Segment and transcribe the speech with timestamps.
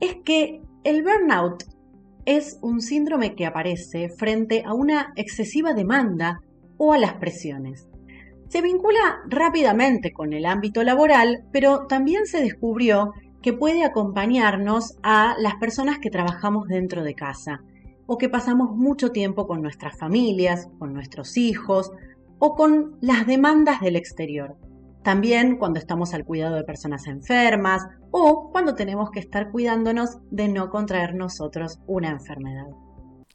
[0.00, 1.64] es que el burnout
[2.24, 6.40] es un síndrome que aparece frente a una excesiva demanda
[6.76, 7.88] o a las presiones.
[8.48, 15.36] Se vincula rápidamente con el ámbito laboral, pero también se descubrió que puede acompañarnos a
[15.38, 17.62] las personas que trabajamos dentro de casa
[18.06, 21.92] o que pasamos mucho tiempo con nuestras familias, con nuestros hijos
[22.38, 24.56] o con las demandas del exterior.
[25.02, 30.48] También cuando estamos al cuidado de personas enfermas o cuando tenemos que estar cuidándonos de
[30.48, 32.66] no contraer nosotros una enfermedad.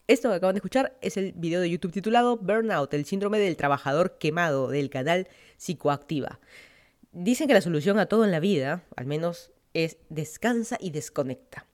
[0.08, 3.56] Esto que acaban de escuchar es el video de YouTube titulado Burnout, el síndrome del
[3.56, 6.40] trabajador quemado del canal Psicoactiva.
[7.14, 11.68] Dicen que la solución a todo en la vida, al menos, es descansa y desconecta.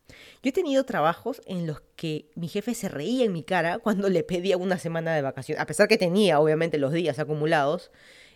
[0.43, 4.09] Yo he tenido trabajos en los que mi jefe se reía en mi cara cuando
[4.09, 7.91] le pedía una semana de vacaciones, a pesar que tenía obviamente los días acumulados.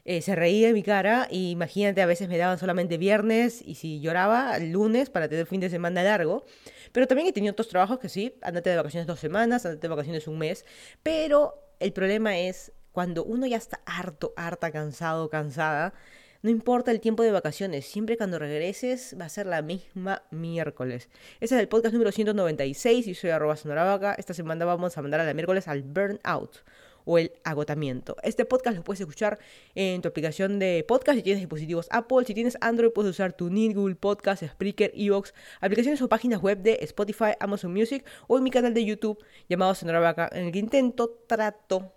[0.06, 3.76] Eh, se reía en mi cara y imagínate, a veces me daban solamente viernes y
[3.76, 6.46] si lloraba, lunes para tener fin de semana largo.
[6.92, 9.88] Pero también he tenido otros trabajos que sí, andate de vacaciones dos semanas, andate de
[9.88, 10.66] vacaciones un mes.
[11.04, 15.94] Pero el problema es cuando uno ya está harto, harta, cansado, cansada.
[16.42, 21.10] No importa el tiempo de vacaciones, siempre cuando regreses va a ser la misma miércoles.
[21.40, 24.14] Ese es el podcast número 196 y soy arroba sonoravaca.
[24.16, 26.58] Esta semana vamos a mandar a la miércoles al burnout
[27.06, 28.16] o el agotamiento.
[28.24, 29.40] Este podcast lo puedes escuchar
[29.76, 32.26] en tu aplicación de podcast si tienes dispositivos Apple.
[32.26, 36.80] Si tienes Android, puedes usar tu Google Podcast, Spreaker, Evox, aplicaciones o páginas web de
[36.82, 40.60] Spotify, Amazon Music o en mi canal de YouTube llamado Sonora Vaca, en el que
[40.60, 41.94] intento, trato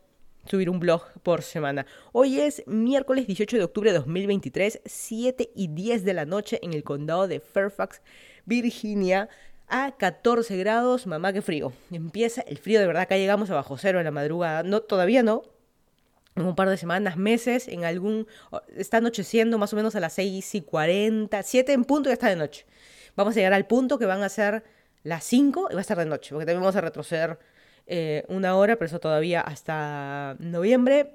[0.46, 1.86] subir un blog por semana.
[2.12, 6.72] Hoy es miércoles 18 de octubre de 2023, 7 y 10 de la noche en
[6.72, 8.00] el condado de Fairfax,
[8.44, 9.28] Virginia
[9.68, 11.72] a 14 grados, mamá, qué frío.
[11.90, 14.62] Empieza el frío de verdad, acá llegamos a bajo cero en la madrugada.
[14.62, 15.42] No, todavía no.
[16.34, 18.26] En un par de semanas, meses, en algún...
[18.76, 22.14] Está anocheciendo más o menos a las 6 y 40, 7 en punto y ya
[22.14, 22.66] está de noche.
[23.16, 24.62] Vamos a llegar al punto que van a ser
[25.02, 27.38] las 5 y va a estar de noche, porque también vamos a retroceder
[27.86, 31.14] eh, una hora, pero eso todavía hasta noviembre.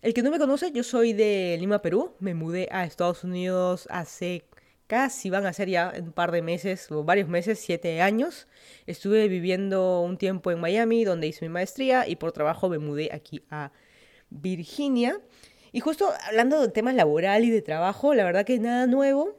[0.00, 2.14] El que no me conoce, yo soy de Lima, Perú.
[2.20, 4.44] Me mudé a Estados Unidos hace
[4.88, 8.48] casi van a ser ya un par de meses o varios meses, siete años.
[8.86, 13.10] Estuve viviendo un tiempo en Miami donde hice mi maestría y por trabajo me mudé
[13.12, 13.70] aquí a
[14.30, 15.20] Virginia.
[15.70, 19.36] Y justo hablando de temas laboral y de trabajo, la verdad que nada nuevo.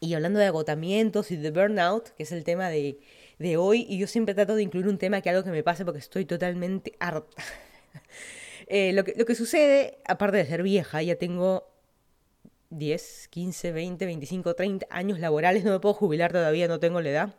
[0.00, 2.98] Y hablando de agotamientos y de burnout, que es el tema de,
[3.38, 5.84] de hoy, y yo siempre trato de incluir un tema que algo que me pase
[5.84, 7.42] porque estoy totalmente harta.
[8.70, 11.77] Eh, lo, que, lo que sucede, aparte de ser vieja, ya tengo
[12.70, 17.10] 10, 15, 20, 25, 30 años laborales, no me puedo jubilar todavía, no tengo la
[17.10, 17.34] edad.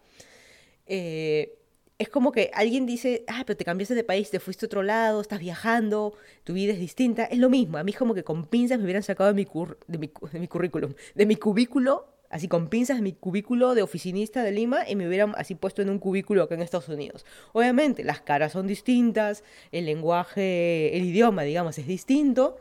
[0.85, 1.55] Eh,
[1.99, 4.83] es como que alguien dice, ah, pero te cambiaste de país, te fuiste a otro
[4.83, 6.13] lado, estás viajando,
[6.45, 7.25] tu vida es distinta.
[7.25, 9.47] Es lo mismo, a mí como que con pinzas me hubieran sacado de mi,
[9.87, 13.81] de mi, de mi currículum, de mi cubículo, así con pinzas de mi cubículo de
[13.81, 17.25] oficinista de Lima y me hubieran así puesto en un cubículo acá en Estados Unidos.
[17.51, 22.57] Obviamente, las caras son distintas, el lenguaje, el idioma, digamos, es distinto,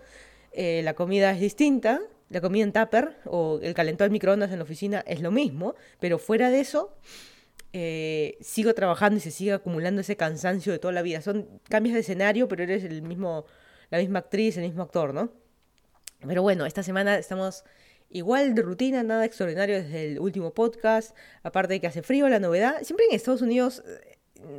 [0.53, 2.01] eh, la comida es distinta,
[2.31, 5.75] la comida en tupper o el calentón de microondas en la oficina es lo mismo,
[6.01, 6.97] pero fuera de eso,
[7.73, 11.21] eh, sigo trabajando y se sigue acumulando ese cansancio de toda la vida.
[11.21, 13.47] Son cambios de escenario, pero eres el mismo,
[13.91, 15.33] la misma actriz, el mismo actor, ¿no?
[16.27, 17.65] Pero bueno, esta semana estamos
[18.11, 22.41] igual de rutina, nada extraordinario desde el último podcast, aparte de que hace frío, la
[22.41, 22.83] novedad.
[22.83, 23.83] Siempre en Estados Unidos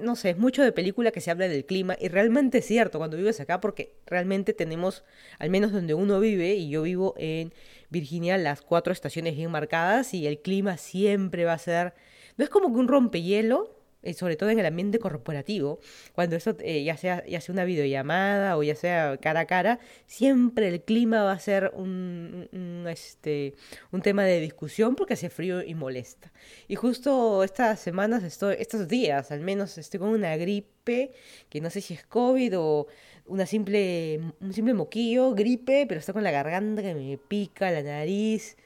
[0.02, 2.98] no sé, es mucho de película que se habla del clima y realmente es cierto
[2.98, 5.04] cuando vives acá porque realmente tenemos,
[5.40, 7.54] al menos donde uno vive, y yo vivo en
[7.90, 11.94] Virginia, las cuatro estaciones bien marcadas y el clima siempre va a ser,
[12.38, 13.79] no es como que un rompehielo, eh,
[14.14, 15.80] sobre todo en el ambiente corporativo,
[16.14, 19.80] cuando eso eh, ya, sea, ya sea una videollamada o ya sea cara a cara,
[20.08, 23.56] siempre el clima va a ser un, un, este,
[23.92, 26.32] un tema de discusión porque hace frío y molesta.
[26.68, 31.12] Y justo estas semanas, estoy, estos días al menos, estoy con una gripe
[31.50, 32.88] que no sé si es COVID o
[33.26, 37.84] una simple, un simple moquillo, gripe, pero está con la garganta que me pica, la
[37.84, 38.58] nariz,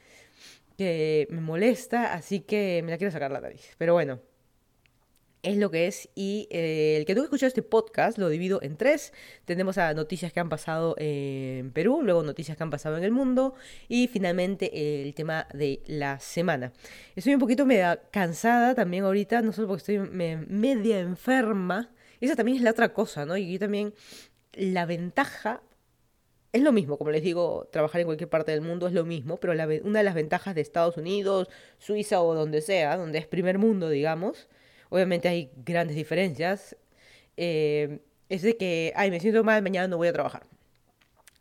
[0.77, 3.75] que me molesta, así que me la quiero sacar la nariz.
[3.77, 4.32] Pero bueno
[5.43, 6.09] es lo que es.
[6.15, 9.13] Y eh, el que que escuchar este podcast lo divido en tres.
[9.45, 13.11] Tenemos a noticias que han pasado en Perú, luego noticias que han pasado en el
[13.11, 13.53] mundo
[13.87, 16.73] y finalmente el tema de la semana.
[17.15, 21.91] Estoy un poquito media cansada también ahorita, no solo porque estoy media enferma.
[22.21, 23.35] Esa también es la otra cosa, ¿no?
[23.35, 23.93] Y yo también,
[24.53, 25.61] la ventaja
[26.53, 29.37] es lo mismo, como les digo, trabajar en cualquier parte del mundo es lo mismo,
[29.37, 29.53] pero
[29.83, 31.49] una de las ventajas de Estados Unidos,
[31.79, 34.47] Suiza o donde sea, donde es primer mundo, digamos,
[34.93, 36.77] obviamente hay grandes diferencias,
[37.35, 37.99] eh,
[38.29, 40.43] es de que, ay, me siento mal, mañana no voy a trabajar.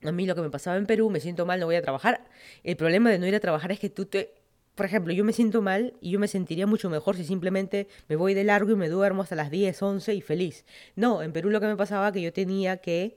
[0.02, 2.24] A mí lo que me pasaba en Perú, me siento mal, no voy a trabajar.
[2.64, 4.32] El problema de no ir a trabajar es que tú te
[4.74, 8.16] por ejemplo, yo me siento mal y yo me sentiría mucho mejor si simplemente me
[8.16, 10.64] voy de largo y me duermo hasta las 10, 11 y feliz.
[10.96, 13.16] No, en Perú lo que me pasaba que yo tenía que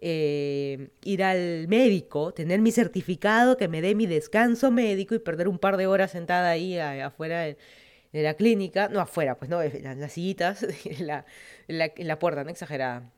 [0.00, 5.48] eh, ir al médico, tener mi certificado que me dé mi descanso médico y perder
[5.48, 7.56] un par de horas sentada ahí afuera
[8.12, 11.24] de, la clínica, no afuera, pues no, en las sillitas, en la,
[11.68, 13.10] en la, puerta, no exagerada.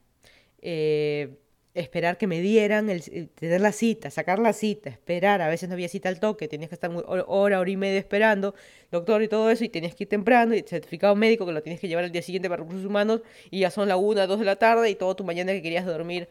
[0.62, 1.36] Eh,
[1.74, 5.74] esperar que me dieran, el, tener la cita, sacar la cita, esperar, a veces no
[5.74, 8.54] había cita al toque, tenías que estar hora, hora y media esperando,
[8.92, 11.80] doctor y todo eso, y tenías que ir temprano, y certificado médico que lo tienes
[11.80, 14.44] que llevar al día siguiente para recursos humanos, y ya son la una, dos de
[14.44, 16.28] la tarde, y todo tu mañana que querías dormir,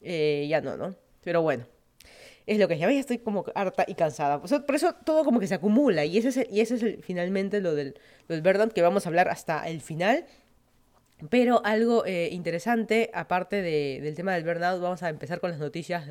[0.00, 0.94] eh, ya no, ¿no?
[1.24, 1.66] Pero bueno,
[2.48, 4.40] es lo que ya estoy como harta y cansada.
[4.40, 7.74] Por eso, todo como que se acumula, y ese es, y ese es finalmente lo
[7.74, 7.94] del,
[8.26, 10.24] lo del Verdant, que vamos a hablar hasta el final,
[11.28, 16.08] pero algo eh, interesante, aparte del tema del burnout, vamos a empezar con las noticias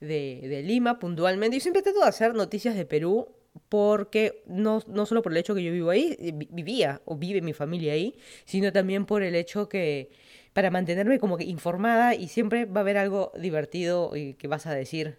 [0.00, 1.58] de, Lima puntualmente.
[1.58, 3.28] Yo siempre trato de hacer noticias de Perú
[3.68, 7.42] porque no, no solo por el hecho que yo vivo ahí, eh, vivía o vive
[7.42, 8.16] mi familia ahí,
[8.46, 10.10] sino también por el hecho que
[10.54, 14.66] para mantenerme como que informada y siempre va a haber algo divertido y que vas
[14.66, 15.18] a decir,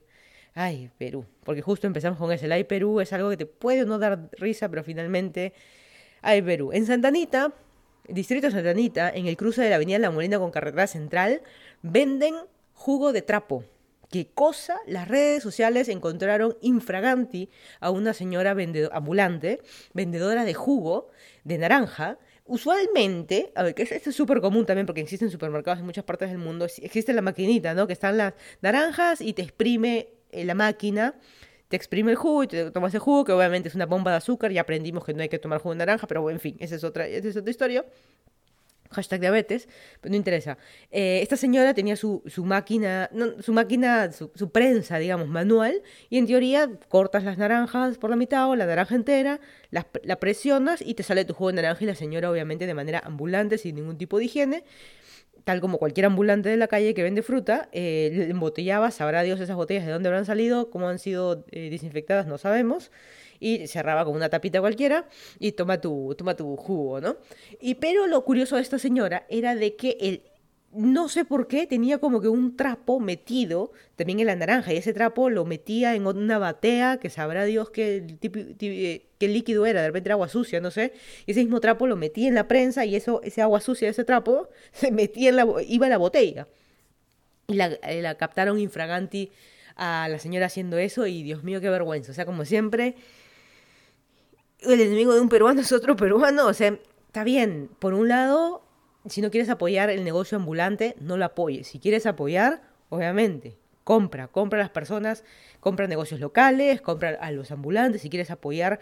[0.56, 3.86] ay, Perú, porque justo empezamos con ese, el ay Perú es algo que te puede
[3.86, 5.54] no dar risa, pero finalmente,
[6.22, 6.72] ay Perú.
[6.74, 7.54] En Santanita
[8.08, 11.42] Distrito Santa Anita, en el cruce de la Avenida La Molina con Carretera Central,
[11.82, 12.36] venden
[12.74, 13.64] jugo de trapo.
[14.12, 14.78] ¿Qué cosa?
[14.86, 17.50] Las redes sociales encontraron infraganti
[17.80, 18.56] a una señora
[18.92, 19.62] ambulante,
[19.94, 21.10] vendedora de jugo
[21.44, 22.20] de naranja.
[22.46, 26.30] Usualmente, a ver, que esto es súper común también porque existen supermercados en muchas partes
[26.30, 27.88] del mundo, existe la maquinita, ¿no?
[27.88, 30.10] Que están las naranjas y te exprime
[30.44, 31.16] la máquina
[31.68, 34.18] te exprime el jugo y te tomas el jugo, que obviamente es una bomba de
[34.18, 36.76] azúcar, ya aprendimos que no hay que tomar jugo de naranja, pero en fin, esa
[36.76, 37.86] es otra, esa es otra historia.
[38.92, 39.68] Hashtag diabetes,
[40.00, 40.58] pero no interesa.
[40.92, 43.10] Eh, esta señora tenía su, su máquina,
[43.42, 48.48] su máquina, su, prensa, digamos, manual, y en teoría cortas las naranjas por la mitad
[48.48, 49.40] o la naranja entera,
[49.72, 52.74] la, la presionas y te sale tu jugo de naranja y la señora obviamente de
[52.76, 54.64] manera ambulante, sin ningún tipo de higiene,
[55.46, 59.56] tal como cualquier ambulante de la calle que vende fruta, eh, embotellaba, sabrá Dios esas
[59.56, 62.92] botellas de dónde habrán salido, cómo han sido eh, desinfectadas, no sabemos,
[63.40, 65.08] y cerraba con una tapita cualquiera
[65.40, 67.18] y toma tu, toma tu jugo, ¿no?
[67.62, 70.24] Y pero lo curioso de esta señora era de que el
[70.76, 74.78] no sé por qué, tenía como que un trapo metido también en la naranja y
[74.78, 78.06] ese trapo lo metía en una batea que sabrá Dios qué,
[79.18, 80.94] qué líquido era, de repente agua sucia, no sé.
[81.26, 83.92] Y ese mismo trapo lo metía en la prensa y eso, ese agua sucia de
[83.92, 86.48] ese trapo se metía en la, iba a la botella.
[87.48, 89.32] Y la, eh, la captaron infraganti
[89.76, 92.12] a la señora haciendo eso y Dios mío, qué vergüenza.
[92.12, 92.96] O sea, como siempre,
[94.60, 96.48] el enemigo de un peruano es otro peruano.
[96.48, 96.78] O sea,
[97.08, 98.66] está bien, por un lado
[99.10, 101.68] si no quieres apoyar el negocio ambulante, no lo apoyes.
[101.68, 105.24] Si quieres apoyar, obviamente, compra, compra a las personas,
[105.60, 108.02] compra negocios locales, compra a los ambulantes.
[108.02, 108.80] Si quieres apoyar,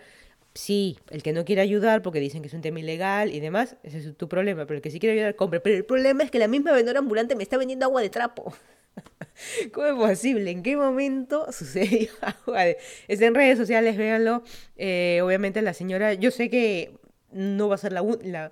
[0.54, 3.78] sí, el que no quiere ayudar porque dicen que es un tema ilegal y demás,
[3.84, 4.66] ese es tu problema.
[4.66, 5.62] Pero el que sí quiere ayudar, compra.
[5.62, 8.54] Pero el problema es que la misma vendedora ambulante me está vendiendo agua de trapo.
[9.74, 10.52] ¿Cómo es posible?
[10.52, 12.78] ¿En qué momento sucedió agua de...
[13.08, 14.44] Está en redes sociales, véanlo.
[14.78, 16.98] Eh, obviamente la señora, yo sé que
[17.32, 18.52] no va a ser la, la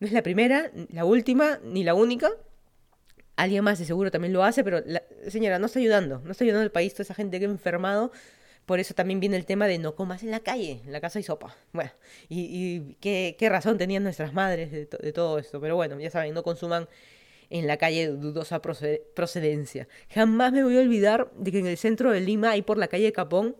[0.00, 2.30] no es la primera, la última, ni la única.
[3.36, 6.44] Alguien más de seguro también lo hace, pero la señora no está ayudando, no está
[6.44, 8.12] ayudando al país, toda esa gente que ha enfermado.
[8.68, 11.18] Por eso también viene el tema de no comas en la calle, en la casa
[11.18, 11.56] hay sopa.
[11.72, 11.90] Bueno,
[12.28, 14.84] y, qué, razón tenían nuestras madres de,
[15.14, 15.58] todo esto.
[15.58, 16.86] Pero bueno, ya saben, no consuman
[17.48, 19.88] en la calle dudosa procedencia.
[20.10, 22.88] Jamás me voy a olvidar de que en el centro de Lima, ahí por la
[22.88, 23.56] calle Capón,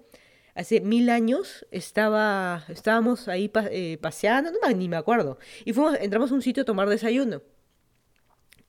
[0.54, 6.32] hace mil años estaba, estábamos ahí eh, paseando, no, ni me acuerdo, y fuimos, entramos
[6.32, 7.40] a un sitio a tomar desayuno.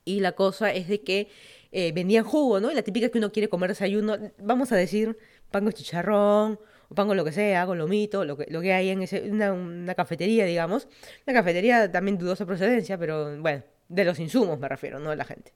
[0.05, 1.27] Y la cosa es de que
[1.71, 2.71] eh, vendían jugo, ¿no?
[2.71, 5.17] Y la típica que uno quiere comer desayuno, vamos a decir,
[5.51, 8.73] pan con chicharrón, o pan con lo que sea, con lomito, lo que, lo que
[8.73, 10.87] hay en ese, una, cafetería, digamos.
[11.27, 15.25] Una cafetería también dudosa procedencia, pero bueno, de los insumos me refiero, no de la
[15.25, 15.53] gente.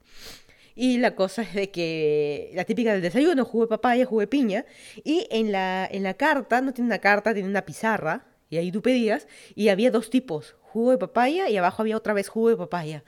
[0.76, 4.28] Y la cosa es de que la típica del desayuno, jugo de papaya, jugo de
[4.28, 4.66] piña.
[5.04, 8.26] Y en la, en la carta, no tiene una carta, tiene una pizarra.
[8.50, 9.28] Y ahí tú pedías.
[9.56, 13.04] Y había dos tipos, jugo de papaya y abajo había otra vez jugo de papaya.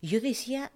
[0.00, 0.72] Y yo decía,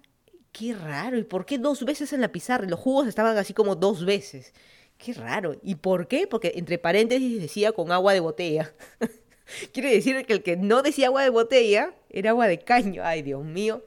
[0.53, 1.17] qué raro.
[1.17, 2.65] ¿Y por qué dos veces en la pizarra?
[2.67, 4.53] Los jugos estaban así como dos veces.
[4.99, 5.55] Qué raro.
[5.63, 6.27] ¿Y por qué?
[6.27, 8.73] Porque entre paréntesis decía con agua de botella.
[9.73, 13.01] Quiere decir que el que no decía agua de botella era agua de caño.
[13.05, 13.81] Ay, Dios mío.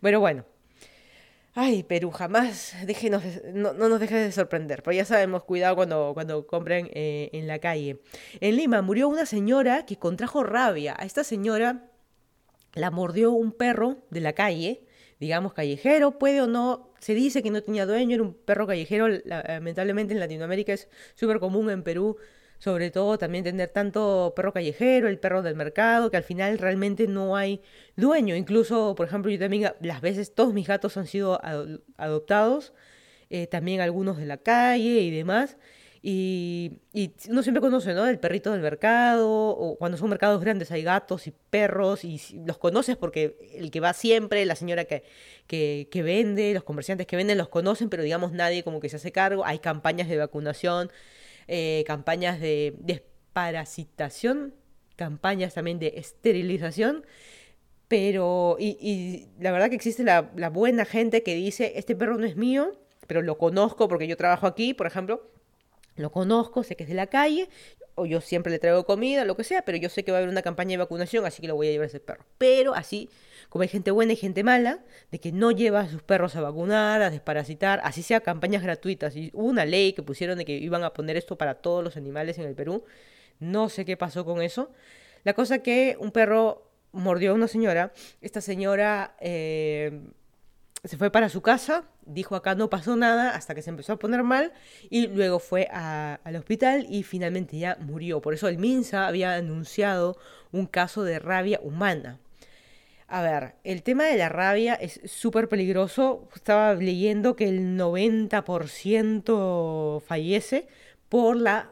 [0.00, 0.44] Bueno, bueno.
[1.54, 3.22] Ay, Perú, jamás déjenos,
[3.54, 4.82] no, no, nos dejes de sorprender.
[4.82, 8.00] Pero ya sabemos, cuidado cuando, cuando compren eh, en la calle.
[8.40, 10.96] En Lima murió una señora que contrajo rabia.
[10.98, 11.88] A esta señora
[12.74, 14.82] la mordió un perro de la calle,
[15.20, 19.08] digamos callejero, puede o no, se dice que no tenía dueño, era un perro callejero,
[19.24, 22.16] lamentablemente en Latinoamérica es súper común, en Perú
[22.58, 27.06] sobre todo también tener tanto perro callejero, el perro del mercado, que al final realmente
[27.06, 27.62] no hay
[27.96, 28.34] dueño.
[28.36, 31.40] Incluso, por ejemplo, yo también las veces todos mis gatos han sido
[31.96, 32.72] adoptados,
[33.30, 35.56] eh, también algunos de la calle y demás.
[36.02, 36.80] Y,
[37.28, 38.06] uno siempre conoce, ¿no?
[38.06, 42.58] El perrito del mercado, o cuando son mercados grandes hay gatos y perros, y los
[42.58, 45.02] conoces porque el que va siempre, la señora que,
[45.46, 49.12] que, vende, los comerciantes que venden los conocen, pero digamos nadie como que se hace
[49.12, 49.44] cargo.
[49.44, 50.90] Hay campañas de vacunación,
[51.48, 54.54] eh, campañas de desparasitación,
[54.96, 57.04] campañas también de esterilización.
[57.88, 62.26] Pero, y, la verdad que existe la, la buena gente que dice, este perro no
[62.26, 65.22] es mío, pero lo conozco porque yo trabajo aquí, por ejemplo,
[66.02, 67.48] lo conozco, sé que es de la calle,
[67.94, 70.20] o yo siempre le traigo comida, lo que sea, pero yo sé que va a
[70.20, 72.24] haber una campaña de vacunación, así que lo voy a llevar a ese perro.
[72.38, 73.10] Pero así,
[73.48, 76.40] como hay gente buena y gente mala, de que no lleva a sus perros a
[76.40, 79.16] vacunar, a desparasitar, así sea campañas gratuitas.
[79.16, 81.96] Y hubo una ley que pusieron de que iban a poner esto para todos los
[81.96, 82.84] animales en el Perú.
[83.40, 84.70] No sé qué pasó con eso.
[85.24, 87.92] La cosa que un perro mordió a una señora.
[88.20, 90.00] Esta señora eh,
[90.84, 93.98] se fue para su casa, dijo acá no pasó nada hasta que se empezó a
[93.98, 94.52] poner mal
[94.90, 98.20] y luego fue al hospital y finalmente ya murió.
[98.20, 100.16] Por eso el MINSA había anunciado
[100.52, 102.20] un caso de rabia humana.
[103.08, 106.28] A ver, el tema de la rabia es súper peligroso.
[106.34, 110.68] Estaba leyendo que el 90% fallece
[111.08, 111.70] por la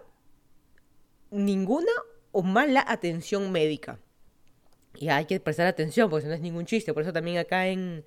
[1.30, 1.92] ninguna
[2.32, 3.98] o mala atención médica.
[4.94, 6.94] Y hay que prestar atención porque no es ningún chiste.
[6.94, 8.06] Por eso también acá en,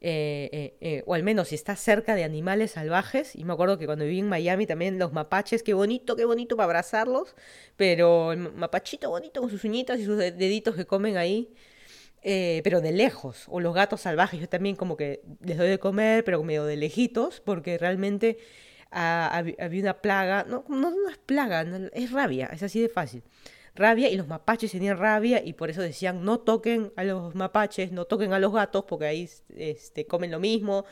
[0.00, 3.78] eh, eh, eh, o al menos si está cerca de animales salvajes, y me acuerdo
[3.78, 7.34] que cuando viví en Miami también los mapaches, qué bonito, qué bonito para abrazarlos,
[7.76, 11.54] pero el mapachito bonito con sus uñitas y sus deditos que comen ahí,
[12.22, 16.24] pero de lejos, o los gatos salvajes, yo también como que les doy de comer,
[16.24, 18.38] pero medio de lejitos, porque realmente
[18.90, 23.22] había una plaga, no, no, no es plaga, es rabia, es así de fácil
[23.74, 27.92] rabia y los mapaches tenían rabia y por eso decían no toquen a los mapaches,
[27.92, 30.84] no toquen a los gatos porque ahí este, comen lo mismo,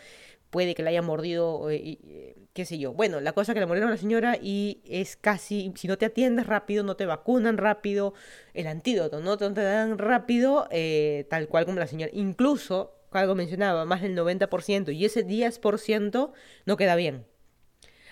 [0.53, 2.93] puede que la hayan mordido, eh, eh, qué sé yo.
[2.93, 6.05] Bueno, la cosa que le murieron a la señora y es casi, si no te
[6.05, 8.13] atiendes rápido, no te vacunan rápido,
[8.53, 12.13] el antídoto no te, dan rápido, eh, tal cual como la señora.
[12.15, 16.33] Incluso, algo mencionaba, más del 90% y ese 10%
[16.67, 17.25] no queda bien.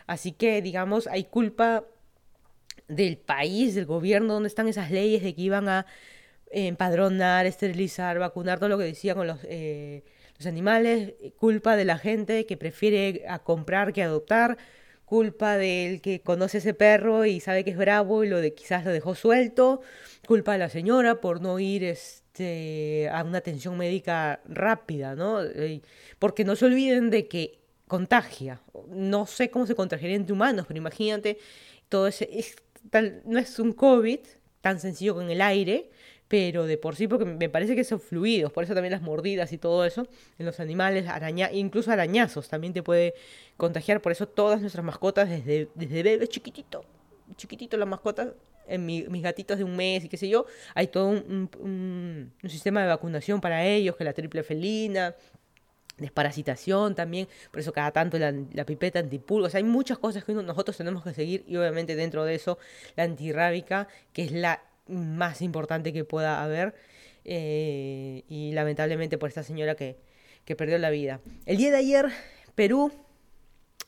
[0.07, 1.85] Así que, digamos, hay culpa
[2.90, 5.87] del país, del gobierno, donde están esas leyes de que iban a
[6.50, 10.02] empadronar, esterilizar, vacunar, todo lo que decían con los, eh,
[10.37, 14.59] los animales, culpa de la gente que prefiere a comprar que adoptar,
[15.04, 18.85] culpa del que conoce ese perro y sabe que es bravo y lo de quizás
[18.85, 19.80] lo dejó suelto,
[20.26, 25.40] culpa de la señora por no ir este, a una atención médica rápida, ¿no?
[26.18, 28.61] Porque no se olviden de que contagia.
[28.88, 31.38] No sé cómo se contagiaría entre humanos, pero imagínate
[31.88, 32.28] todo ese
[33.25, 34.21] no es un COVID
[34.61, 35.91] tan sencillo con el aire,
[36.29, 39.53] pero de por sí, porque me parece que son fluidos, por eso también las mordidas
[39.53, 40.07] y todo eso
[40.39, 43.15] en los animales, araña, incluso arañazos también te puede
[43.57, 46.85] contagiar, por eso todas nuestras mascotas, desde, desde bebés chiquitito,
[47.37, 48.29] chiquitito las mascotas,
[48.69, 50.47] en mis gatitos de un mes y qué sé yo,
[50.77, 55.17] hay todo un, un, un sistema de vacunación para ellos, que la triple felina,
[56.00, 61.04] desparasitación también, por eso cada tanto la, pipeta antipulgo, hay muchas cosas que nosotros tenemos
[61.04, 62.59] que seguir y obviamente dentro de eso
[62.97, 66.75] la antirrábica, que es la más importante que pueda haber
[67.25, 69.97] eh, y lamentablemente por esta señora que,
[70.45, 71.21] que perdió la vida.
[71.47, 72.07] El día de ayer
[72.54, 72.92] Perú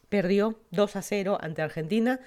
[0.09, 2.21] perdió 2 a 0 ante Argentina.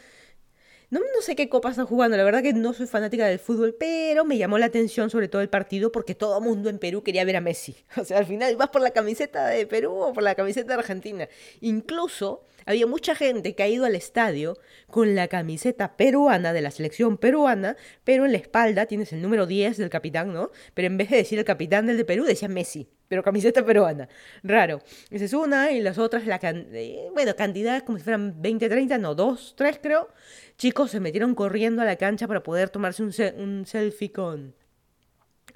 [0.95, 3.75] No, no, sé qué copa están jugando, la verdad que no soy fanática del fútbol,
[3.77, 7.25] pero me llamó la atención sobre todo el partido porque todo mundo en Perú quería
[7.25, 7.75] ver a Messi.
[7.97, 10.79] O sea, al final vas por la camiseta de Perú o por la camiseta de
[10.79, 11.27] Argentina.
[11.59, 14.57] Incluso había mucha gente que ha ido al estadio
[14.89, 17.75] con la camiseta peruana de la selección peruana,
[18.05, 20.51] pero en la espalda tienes el número 10 del capitán, ¿no?
[20.73, 24.07] Pero en vez de decir el capitán del de Perú, decía Messi pero camiseta peruana.
[24.43, 24.81] Raro.
[25.09, 28.97] Esa es una y las otras, la eh, bueno, cantidad como si fueran 20, 30,
[28.97, 30.09] no, 2, 3 creo.
[30.57, 34.53] Chicos se metieron corriendo a la cancha para poder tomarse un, un selfie con,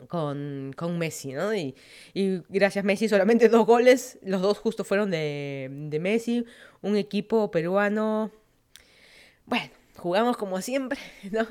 [0.07, 1.53] con, con, Messi, ¿no?
[1.53, 1.75] Y,
[2.13, 6.45] y, gracias Messi, solamente dos goles, los dos justo fueron de, de Messi,
[6.81, 8.31] un equipo peruano,
[9.45, 10.99] bueno, jugamos como siempre,
[11.31, 11.47] ¿no?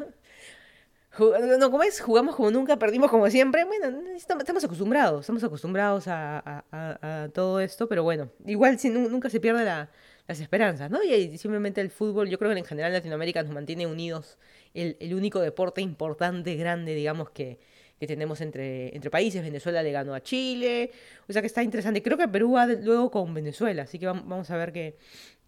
[1.18, 2.00] No, ¿cómo es?
[2.00, 3.64] Jugamos como nunca, perdimos como siempre.
[3.64, 9.64] Bueno, estamos acostumbrados, estamos acostumbrados a, todo esto, pero bueno, igual si, nunca se pierde
[9.64, 11.02] las esperanzas, ¿no?
[11.02, 14.38] Y, simplemente el fútbol, yo creo que en general Latinoamérica nos mantiene unidos,
[14.74, 17.58] el, único deporte importante, grande, digamos, que,
[18.06, 19.42] tenemos entre, entre países.
[19.42, 20.92] Venezuela le ganó a Chile,
[21.28, 22.00] o sea que está interesante.
[22.00, 24.96] Creo que Perú va luego con Venezuela, así que vamos a ver que,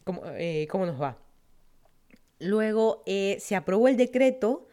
[0.02, 1.16] cómo, eh, cómo nos va.
[2.40, 4.66] Luego eh, se aprobó el decreto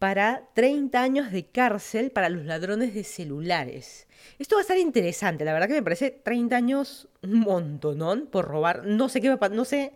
[0.00, 4.08] para 30 años de cárcel para los ladrones de celulares.
[4.38, 8.46] Esto va a estar interesante, la verdad que me parece 30 años un montón por
[8.46, 8.86] robar.
[8.86, 9.92] No sé qué va a pasar, no sé.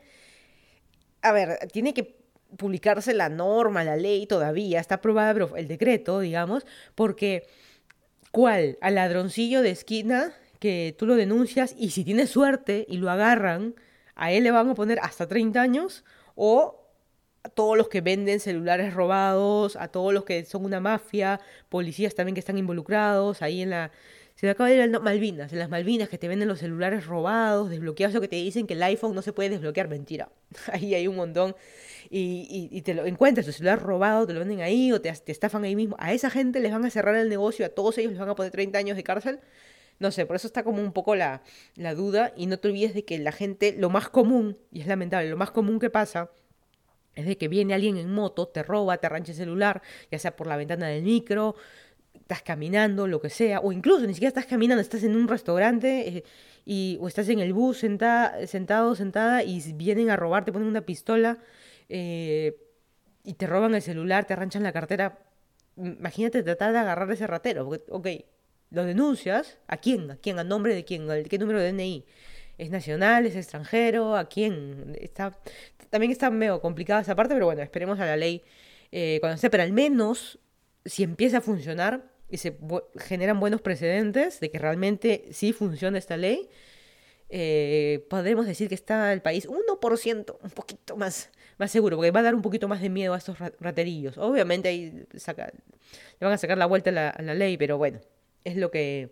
[1.23, 2.19] A ver, tiene que
[2.59, 7.47] publicarse la norma, la ley todavía, está aprobada el decreto, digamos, porque
[8.31, 8.77] ¿cuál?
[8.83, 13.75] Al ladroncillo de esquina que tú lo denuncias y si tiene suerte y lo agarran,
[14.17, 16.84] a él le van a poner hasta 30 años o
[17.45, 22.15] a todos los que venden celulares robados, a todos los que son una mafia, policías
[22.15, 23.93] también que están involucrados ahí en la
[24.35, 27.07] se me acaba de ir el Malvinas, en las Malvinas que te venden los celulares
[27.07, 30.29] robados, desbloqueados, o que te dicen que el iPhone no se puede desbloquear, mentira.
[30.73, 31.55] Ahí hay un montón.
[32.11, 35.33] Y, y, te lo encuentras, tu celular robado, te lo venden ahí o te, te,
[35.33, 35.97] estafan ahí mismo.
[35.99, 38.35] A esa gente les van a cerrar el negocio, a todos ellos les van a
[38.35, 39.41] poner 30 años de cárcel.
[39.99, 41.43] No sé, por eso está como un poco la,
[41.77, 42.33] la duda.
[42.37, 45.37] Y no te olvides de que la gente, lo más común, y es lamentable, lo
[45.37, 46.31] más común que pasa
[47.15, 50.37] es de que viene alguien en moto, te roba, te arrancha el celular, ya sea
[50.37, 51.57] por la ventana del micro,
[52.15, 56.09] estás caminando, lo que sea, o incluso ni siquiera estás caminando, estás en un restaurante
[56.09, 56.25] eh,
[56.65, 60.81] y, o estás en el bus sentado, sentada y vienen a robar, te ponen una
[60.83, 61.39] pistola
[61.89, 62.57] eh,
[63.25, 65.19] y te roban el celular, te arranchan la cartera.
[65.77, 68.09] Imagínate tratar de agarrar ese ratero, porque, ok,
[68.71, 70.11] lo denuncias, ¿a quién?
[70.11, 70.39] ¿A quién?
[70.39, 71.07] ¿A nombre de quién?
[71.29, 72.05] ¿Qué número de DNI?
[72.57, 73.27] ¿Es nacional?
[73.27, 74.17] ¿Es extranjero?
[74.17, 74.97] ¿A quién?
[75.01, 75.39] Está,
[75.95, 78.43] también está medio complicada esa parte, pero bueno, esperemos a la ley
[78.91, 80.41] eh, esté, pero al menos
[80.85, 82.59] si empieza a funcionar, y se
[82.97, 86.49] generan buenos precedentes de que realmente sí funciona esta ley,
[87.29, 92.19] eh, podemos decir que está el país 1%, un poquito más, más seguro, porque va
[92.19, 94.19] a dar un poquito más de miedo a estos raterillos.
[94.19, 98.01] Obviamente ahí saca, le van a sacar la vuelta a la, ley, pero bueno,
[98.43, 99.11] es lo que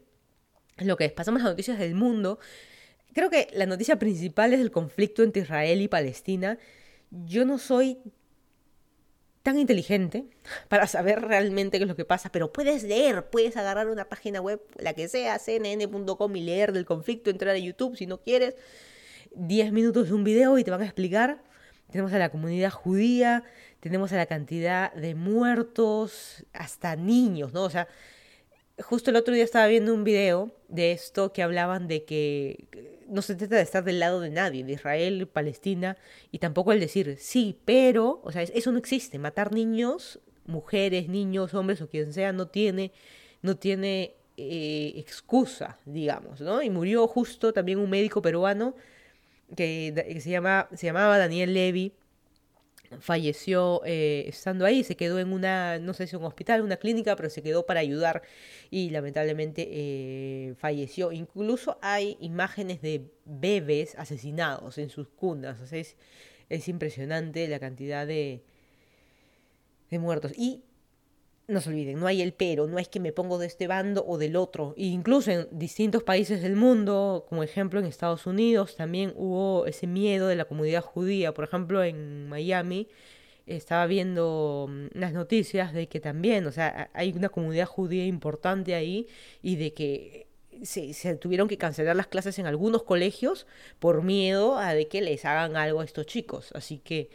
[0.79, 0.87] es.
[0.87, 1.13] Lo que es.
[1.13, 2.41] Pasamos a noticias del mundo.
[3.15, 6.59] Creo que la noticia principal es el conflicto entre Israel y Palestina.
[7.11, 7.99] Yo no soy
[9.43, 10.25] tan inteligente
[10.69, 14.41] para saber realmente qué es lo que pasa, pero puedes leer, puedes agarrar una página
[14.41, 18.55] web, la que sea, cnn.com y leer del conflicto, entrar a YouTube si no quieres,
[19.35, 21.43] 10 minutos de un video y te van a explicar.
[21.91, 23.45] Tenemos a la comunidad judía,
[23.81, 27.65] tenemos a la cantidad de muertos, hasta niños, ¿no?
[27.65, 27.89] O sea,
[28.79, 32.67] justo el otro día estaba viendo un video de esto que hablaban de que
[33.09, 35.99] no se trata de estar del lado de nadie, de Israel, Palestina,
[36.31, 39.19] y tampoco el decir sí, pero, o sea, eso no existe.
[39.19, 42.93] Matar niños, mujeres, niños, hombres o quien sea, no tiene,
[43.43, 46.63] no tiene eh, excusa, digamos, ¿no?
[46.63, 48.75] Y murió justo también un médico peruano
[49.55, 51.93] que, se, llama, se llamaba Daniel Levy,
[53.01, 57.17] falleció eh, estando ahí, se quedó en una, no sé si un hospital, una clínica,
[57.17, 58.23] pero se quedó para ayudar
[58.71, 61.13] y lamentablemente eh, falleció.
[61.13, 65.09] Incluso hay imágenes de bebés asesinados en sus
[65.67, 65.97] sea, es,
[66.49, 68.43] es impresionante la cantidad de,
[69.91, 70.33] de muertos.
[70.37, 70.63] Y
[71.53, 74.05] no se olviden, no hay el pero, no es que me pongo de este bando
[74.07, 74.75] o del otro.
[74.77, 79.87] E incluso en distintos países del mundo, como ejemplo en Estados Unidos, también hubo ese
[79.87, 81.35] miedo de la comunidad judía.
[81.35, 82.89] Por ejemplo, en Miami
[83.47, 88.75] estaba viendo mm, unas noticias de que también, o sea, hay una comunidad judía importante
[88.75, 89.07] ahí
[89.43, 90.27] y de que
[90.63, 93.47] se, se, tuvieron que cancelar las clases en algunos colegios
[93.79, 96.51] por miedo a de que les hagan algo a estos chicos.
[96.55, 97.11] Así que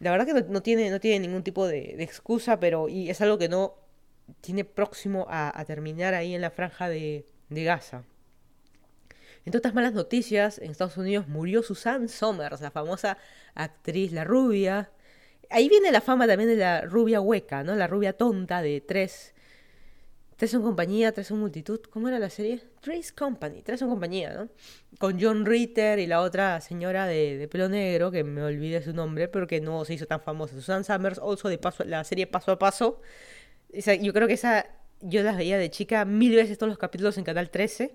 [0.00, 3.38] la verdad que no, tiene, no tiene ningún tipo de, excusa, pero y es algo
[3.38, 3.74] que no
[4.40, 8.04] tiene próximo a, terminar ahí en la franja de, de Gaza.
[9.44, 13.18] Entre otras malas noticias, en Estados Unidos murió Susan Somers, la famosa
[13.54, 14.90] actriz, la rubia.
[15.50, 17.74] Ahí viene la fama también de la rubia hueca, ¿no?
[17.74, 19.34] La rubia tonta de tres
[20.40, 21.80] Tres son compañía, tres son multitud.
[21.90, 22.62] ¿Cómo era la serie?
[22.80, 24.48] Tres Company, tres son compañía, ¿no?
[24.98, 29.28] Con John Ritter y la otra señora de, pelo negro, que me olvidé su nombre,
[29.28, 30.54] pero que no se hizo tan famosa.
[30.54, 33.02] Susan Summers, also de paso, la serie Paso a Paso.
[34.00, 34.64] yo creo que esa,
[35.02, 37.94] yo las veía de chica mil veces todos los capítulos en Canal 13.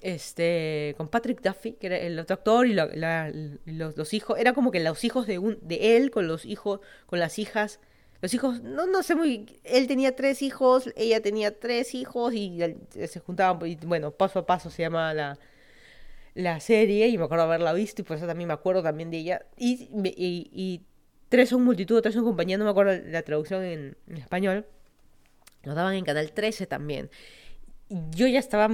[0.00, 4.70] Este, con Patrick Duffy, que era el otro actor, y, los, los, hijos, era como
[4.70, 7.80] que los hijos de, un, de él con los hijos, con las hijas
[8.22, 12.58] los hijos, no, no sé muy, él tenía tres hijos, ella tenía tres hijos y
[13.06, 15.38] se juntaban, y bueno, paso a paso se llama la,
[16.34, 19.18] la serie y me acuerdo haberla visto y por eso también me acuerdo también de
[19.18, 19.46] ella.
[19.56, 20.82] Y,
[21.28, 24.66] tres son multitud, tres son compañía, no me acuerdo la traducción en, español.
[25.62, 27.10] Lo daban en Canal 13 también.
[27.88, 28.68] Yo ya estaba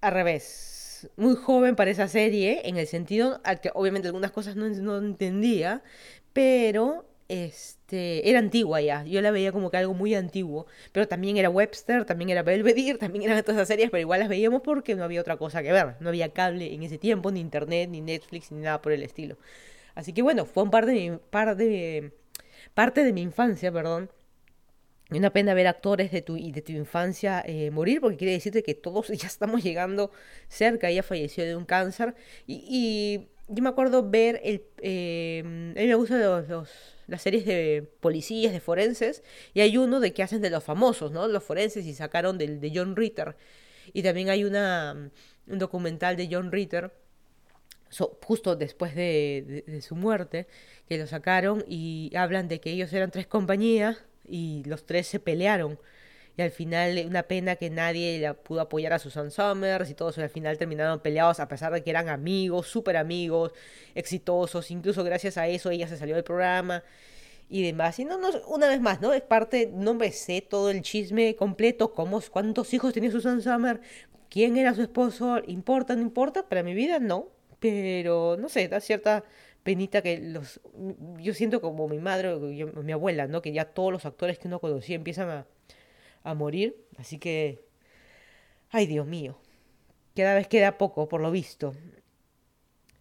[0.00, 4.56] al revés, muy joven para esa serie, en el sentido al que obviamente algunas cosas
[4.56, 5.82] no, no entendía,
[6.32, 9.04] pero este, era antigua ya.
[9.04, 10.66] Yo la veía como que algo muy antiguo.
[10.92, 14.28] Pero también era Webster, también era Belvedere, también eran todas esas series, pero igual las
[14.28, 15.96] veíamos porque no había otra cosa que ver.
[16.00, 19.36] No había cable en ese tiempo, ni internet, ni Netflix, ni nada por el estilo.
[19.94, 21.18] Así que bueno, fue un par de mi,
[22.74, 24.10] parte de mi infancia, perdón.
[25.10, 28.74] Una pena ver actores de tu, de tu infancia eh, morir, porque quiere decirte que
[28.74, 30.12] todos ya estamos llegando
[30.48, 30.88] cerca.
[30.88, 32.14] Ella falleció de un cáncer.
[32.46, 34.62] Y, yo me acuerdo ver el...
[34.78, 36.70] Eh, a mí me gustan los,
[37.10, 39.22] las series de policías, de forenses.
[39.52, 41.28] Y hay uno de que hacen de los famosos, ¿no?
[41.28, 43.36] Los forenses y sacaron del de John Ritter.
[43.92, 45.10] Y también hay una,
[45.46, 46.92] un documental de John Ritter
[48.24, 50.46] justo después de, su muerte,
[50.88, 55.18] que lo sacaron y hablan de que ellos eran tres compañías y los tres se
[55.18, 55.78] pelearon.
[56.36, 60.18] Y al final, una pena que nadie la pudo apoyar a Susan Summers y todos
[60.18, 63.52] al final terminaron peleados a pesar de que eran amigos, súper amigos,
[63.94, 64.70] exitosos.
[64.70, 66.82] Incluso gracias a eso ella se salió del programa
[67.48, 67.98] y demás.
[67.98, 69.12] Y no, no, una vez más, ¿no?
[69.12, 73.80] Es parte, no me sé todo el chisme completo, cómo, cuántos hijos tenía Susan Summers,
[74.30, 76.48] quién era su esposo, ¿importa, no importa?
[76.48, 77.28] Para mi vida, no
[77.60, 79.24] pero no sé, da cierta
[79.62, 80.60] penita que los
[81.18, 83.42] yo siento como mi madre mi abuela, ¿no?
[83.42, 85.46] Que ya todos los actores que uno conocía empiezan a,
[86.22, 87.70] a morir, así que
[88.70, 89.38] ay, Dios mío.
[90.16, 91.74] Cada vez queda poco, por lo visto.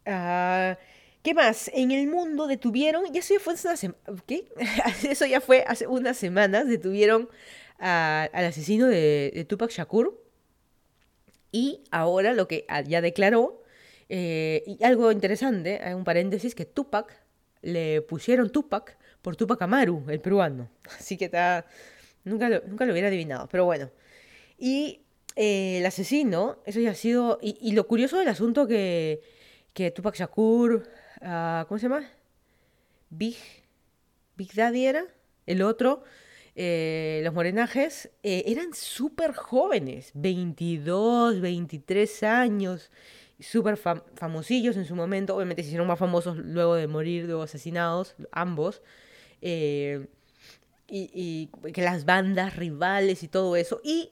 [0.05, 0.77] Ah,
[1.21, 1.69] ¿Qué más?
[1.73, 3.93] En el mundo detuvieron, ya eso ya fue hace
[4.25, 4.45] ¿qué?
[5.09, 7.29] Eso ya fue hace unas semanas, detuvieron
[7.77, 10.23] al asesino de, Tupac Shakur.
[11.51, 13.63] Y ahora lo que ya declaró
[14.07, 17.21] eh, algo interesante, hay un paréntesis, que Tupac
[17.61, 20.69] le pusieron Tupac por Tupac Amaru, el peruano.
[20.99, 21.65] Así que está...
[22.29, 23.89] Nunca lo, nunca lo hubiera adivinado, pero bueno.
[24.57, 25.01] Y
[25.35, 27.39] eh, el asesino, eso ya ha sido...
[27.41, 29.21] Y, lo curioso del asunto que,
[29.73, 30.83] que Tupac Shakur,
[31.21, 32.09] uh, ¿cómo se llama?
[33.09, 33.37] Big,
[34.35, 35.05] Big Daddy era,
[35.45, 36.03] el otro,
[36.55, 42.91] eh, los morenajes, eran súper jóvenes, 22, 23 años
[43.39, 48.15] súper famosillos en su momento, obviamente se hicieron más famosos luego de morir, luego asesinados,
[48.31, 48.81] ambos,
[49.41, 50.07] eh,
[50.89, 54.11] y, que las bandas rivales y todo eso, y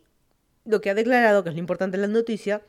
[0.66, 2.62] lo que ha declarado, que es lo importante en la noticia,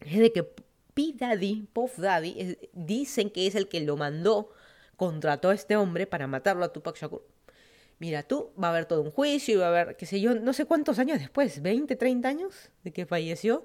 [0.00, 1.14] es de que P.
[1.14, 4.50] Daddy, Puff Daddy, dicen que es el que lo mandó,
[4.96, 7.22] contrató a este hombre para matarlo a Tupac Shakur.
[7.98, 10.34] Mira, tú, va a haber todo un juicio y va a haber, qué sé yo,
[10.34, 13.64] no sé cuántos años después, 20, 30 años de que falleció,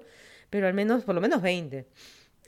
[0.50, 1.86] pero al menos, por lo menos 20.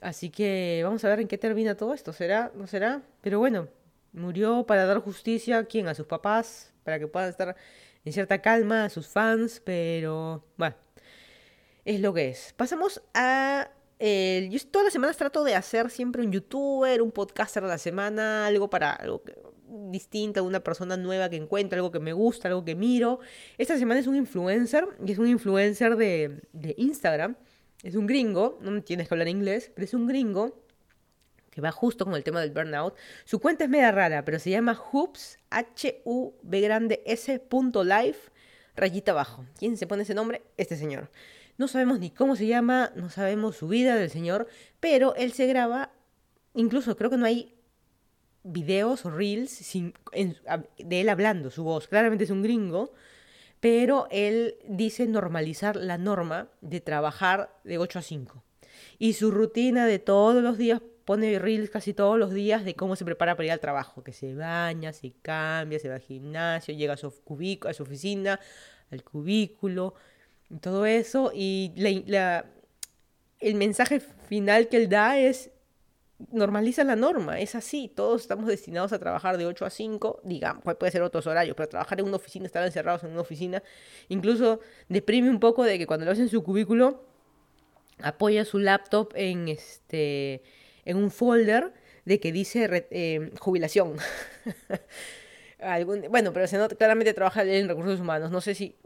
[0.01, 2.13] Así que vamos a ver en qué termina todo esto.
[2.13, 2.53] ¿Será?
[2.55, 3.03] ¿No será?
[3.23, 3.69] Pero bueno,
[4.13, 5.89] murió para dar justicia a quién?
[5.89, 7.57] A sus papás, para que puedan estar
[8.05, 10.77] en cierta calma, a sus fans, pero bueno,
[11.85, 12.55] es lo que es.
[12.57, 13.71] Pasamos a...
[13.99, 18.47] yo todas las semanas trato de hacer siempre un youtuber, un podcaster a la semana,
[18.47, 19.23] algo para algo
[19.91, 23.19] distinto, una persona nueva que encuentro, algo que me gusta, algo que miro.
[23.59, 27.37] Esta semana es un influencer, y es un influencer de, de Instagram
[27.83, 30.66] es un gringo, no tienes que hablar inglés, pero es un gringo
[31.57, 32.95] que va justo con el tema del burnout.
[33.25, 38.31] Su cuenta es media rara, pero se llama hoops, H-U-B grande S punto life,
[38.75, 39.47] rayita abajo.
[39.59, 40.43] ¿Quién se pone ese nombre?
[40.59, 41.11] Este señor.
[41.57, 44.49] No sabemos ni cómo se llama, no sabemos su vida del señor,
[44.81, 45.93] pero él se graba,
[46.53, 47.55] incluso creo que no hay
[48.43, 51.89] videos o reels sin, de él hablando, su voz.
[51.89, 52.93] Claramente es un gringo,
[53.61, 58.45] pero él dice normalizar la norma de trabajar de 8 a 5.
[58.99, 62.97] Y su rutina de todos los días pone reels casi todos los días de cómo
[62.97, 66.75] se prepara para ir al trabajo, que se baña, se cambia, se va al gimnasio,
[66.75, 67.15] llega a su,
[67.67, 68.41] a su oficina,
[68.91, 69.95] al cubículo,
[70.51, 71.31] y todo eso.
[71.33, 71.73] Y
[73.39, 75.51] el mensaje final que él da es
[76.33, 80.63] normaliza la norma, es así, todos estamos destinados a trabajar de 8 a 5, digamos,
[80.77, 83.63] puede ser otros horarios, pero trabajar en una oficina, estar encerrados en una oficina,
[84.09, 87.05] incluso deprime un poco de que cuando lo hace en su cubículo,
[88.03, 90.43] apoya su laptop en, este,
[90.87, 91.73] en un folder
[92.07, 93.97] de que dice eh, jubilación.
[96.11, 98.77] bueno, pero se nota, claramente trabaja en recursos humanos, no sé si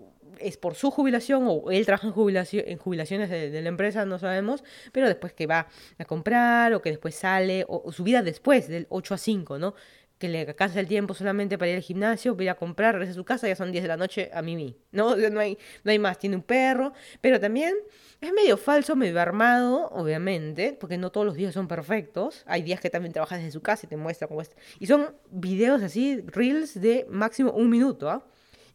[0.40, 4.18] es por su jubilación o él trabaja en, jubilación, en jubilaciones de, la empresa, no
[4.18, 8.68] sabemos, pero después que va a comprar o que después sale, o, su vida después
[8.68, 9.74] del 8 a 5, ¿no?
[10.20, 13.14] Que le alcanza el tiempo solamente para ir al gimnasio, ir a comprar, regresa a
[13.14, 15.16] su casa, ya son 10 de la noche a mí, ¿no?
[15.30, 17.74] No hay, no hay más, tiene un perro, pero también
[18.20, 22.80] es medio falso, medio armado, obviamente, porque no todos los días son perfectos, hay días
[22.80, 26.22] que también trabajas desde su casa y te muestra cómo es, y son videos así,
[26.26, 28.22] reels de máximo un minuto, ¿ah?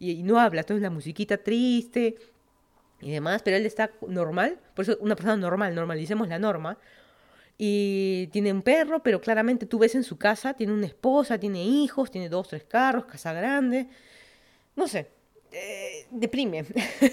[0.00, 2.16] y, no habla, entonces la musiquita triste
[3.00, 6.76] y demás, pero él está normal, por eso una persona normal, normalicemos la norma,
[7.58, 11.64] y tiene un perro, pero claramente tú ves en su casa, tiene una esposa, tiene
[11.64, 13.88] hijos, tiene dos, tres carros, casa grande,
[14.74, 15.08] no sé,
[15.52, 16.64] eh, deprime,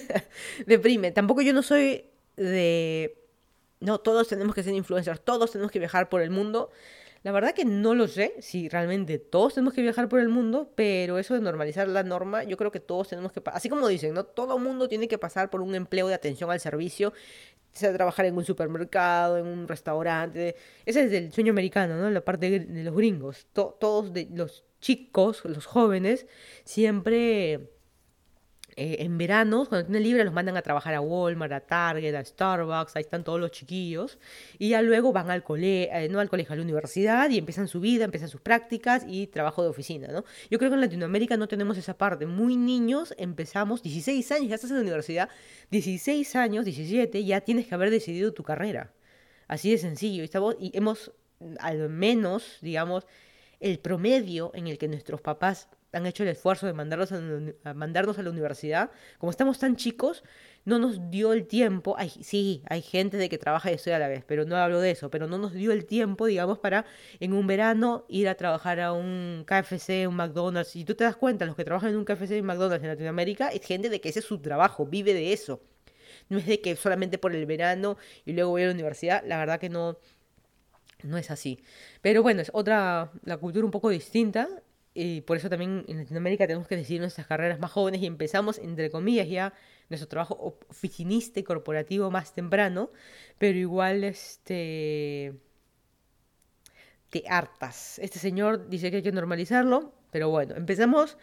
[0.66, 3.18] deprime, tampoco yo no soy de...
[3.80, 6.72] No, todos tenemos que ser influencers, todos tenemos que viajar por el mundo.
[7.24, 10.72] La verdad que no lo sé si realmente todos tenemos que viajar por el mundo,
[10.76, 14.14] pero eso de normalizar la norma, yo creo que todos tenemos que, así como dicen,
[14.14, 14.26] ¿no?
[14.26, 17.14] Todo mundo tiene que pasar por un empleo de atención al servicio,
[17.72, 20.56] sea trabajar en un supermercado, en un restaurante.
[20.86, 22.10] Ese es el sueño americano, ¿no?
[22.10, 23.48] La parte de los gringos.
[23.54, 26.28] todos los chicos, los jóvenes,
[26.66, 27.72] siempre
[28.76, 32.26] eh, en verano, cuando tienen libre, los mandan a trabajar a Walmart, a Target, a
[32.26, 34.18] Starbucks, ahí están todos los chiquillos,
[34.58, 37.68] y ya luego van al colegio, eh, no al colegio, a la universidad, y empiezan
[37.68, 40.24] su vida, empiezan sus prácticas y trabajo de oficina, ¿no?
[40.50, 42.26] Yo creo que en Latinoamérica no tenemos esa parte.
[42.26, 45.30] Muy niños empezamos, 16 años, ya estás en la universidad,
[45.72, 48.94] 16 años, 17, ya tienes que haber decidido tu carrera.
[49.48, 50.24] Así de sencillo.
[50.24, 51.12] Y, y hemos,
[51.60, 53.06] al menos, digamos,
[53.60, 58.18] el promedio en el que nuestros papás han hecho el esfuerzo de mandarnos a, mandarnos
[58.18, 60.24] a la universidad, como estamos tan chicos,
[60.66, 64.00] no nos dio el tiempo, hay, sí, hay gente de que trabaja y estudia a
[64.00, 66.86] la vez, pero no hablo de eso, pero no nos dio el tiempo, digamos, para
[67.20, 70.76] en un verano ir a trabajar a un KFC, un McDonald's.
[70.76, 72.90] Y tú te das cuenta, los que trabajan en un KFC y un McDonald's en
[72.90, 75.62] Latinoamérica, es gente de que ese es su trabajo, vive de eso.
[76.30, 79.38] No es de que solamente por el verano y luego voy a la universidad, la
[79.38, 79.98] verdad que no,
[81.04, 81.60] no es así.
[82.02, 84.48] Pero bueno, es otra, la cultura un poco distinta
[84.94, 88.60] y por eso también en Latinoamérica tenemos que decidir nuestras carreras más jóvenes y empezamos,
[88.60, 89.54] entre comillas, ya
[89.90, 92.92] nuestro trabajo oficinista y corporativo más temprano,
[93.40, 95.34] pero igual este
[97.10, 98.00] te hartas.
[98.00, 101.18] Este señor dice que hay que normalizarlo, pero bueno, empezamos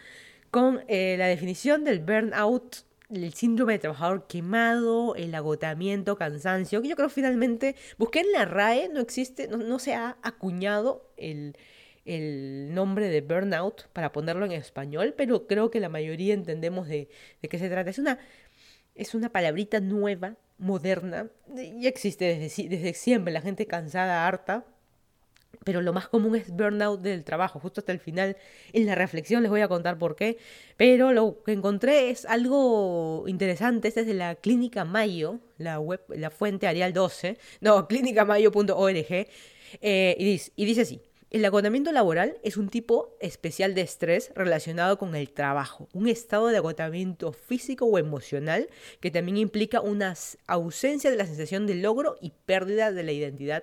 [0.51, 6.89] con eh, la definición del burnout, el síndrome de trabajador quemado, el agotamiento, cansancio, que
[6.89, 11.57] yo creo finalmente, busqué en la RAE, no existe, no se ha acuñado el
[12.05, 17.09] el nombre de burnout para ponerlo en español, pero creo que la mayoría entendemos de,
[17.43, 17.91] qué se trata.
[17.91, 18.19] Es una,
[18.95, 24.67] es una palabrita nueva, moderna, ya existe desde, desde siempre, la gente cansada, harta,
[25.65, 27.61] pero lo más común es burnout del trabajo.
[27.61, 28.37] Justo hasta el final,
[28.73, 30.39] en la reflexión les voy a contar por qué.
[30.77, 33.89] Pero lo que encontré es algo interesante.
[33.89, 39.27] Este es de la Clínica Mayo, la web, la fuente Arial 12, no, clínicamayo.org.
[39.83, 41.01] Eh, y, dice, y dice así.
[41.31, 46.49] El agotamiento laboral es un tipo especial de estrés relacionado con el trabajo, un estado
[46.49, 50.17] de agotamiento físico o emocional que también implica una
[50.49, 53.63] ausencia de la sensación de logro y pérdida de la identidad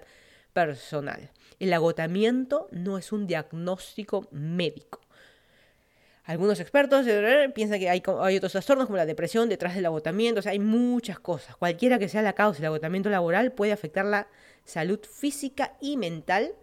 [0.54, 1.30] personal.
[1.60, 5.02] El agotamiento no es un diagnóstico médico.
[6.24, 10.40] Algunos expertos eh, piensan que hay, hay, otros trastornos como la depresión detrás del agotamiento,
[10.40, 11.58] o sea, hay muchas cosas.
[11.58, 14.30] Cualquiera que sea la causa del agotamiento laboral puede afectar la
[14.64, 16.54] salud física y mental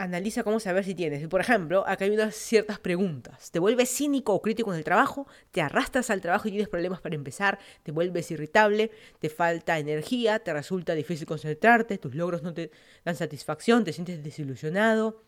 [0.00, 1.26] analiza cómo saber si tienes.
[1.28, 3.50] Por ejemplo, acá hay unas ciertas preguntas.
[3.50, 5.26] ¿Te vuelves cínico o crítico en el trabajo?
[5.50, 7.58] ¿Te arrastras al trabajo y tienes problemas para empezar?
[7.82, 8.90] ¿Te vuelves irritable?
[9.18, 10.38] ¿Te falta energía?
[10.38, 11.98] ¿Te resulta difícil concentrarte?
[11.98, 12.70] ¿Tus logros no te
[13.04, 13.84] dan satisfacción?
[13.84, 15.22] ¿Te sientes desilusionado?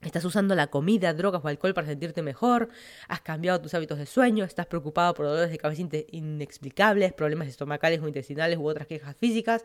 [0.00, 2.70] ¿Estás usando la comida, drogas o alcohol para sentirte mejor?
[3.08, 4.44] ¿Has cambiado tus hábitos de sueño?
[4.44, 9.64] ¿Estás preocupado por dolores de cabeza inexplicables, problemas estomacales o intestinales u otras quejas físicas?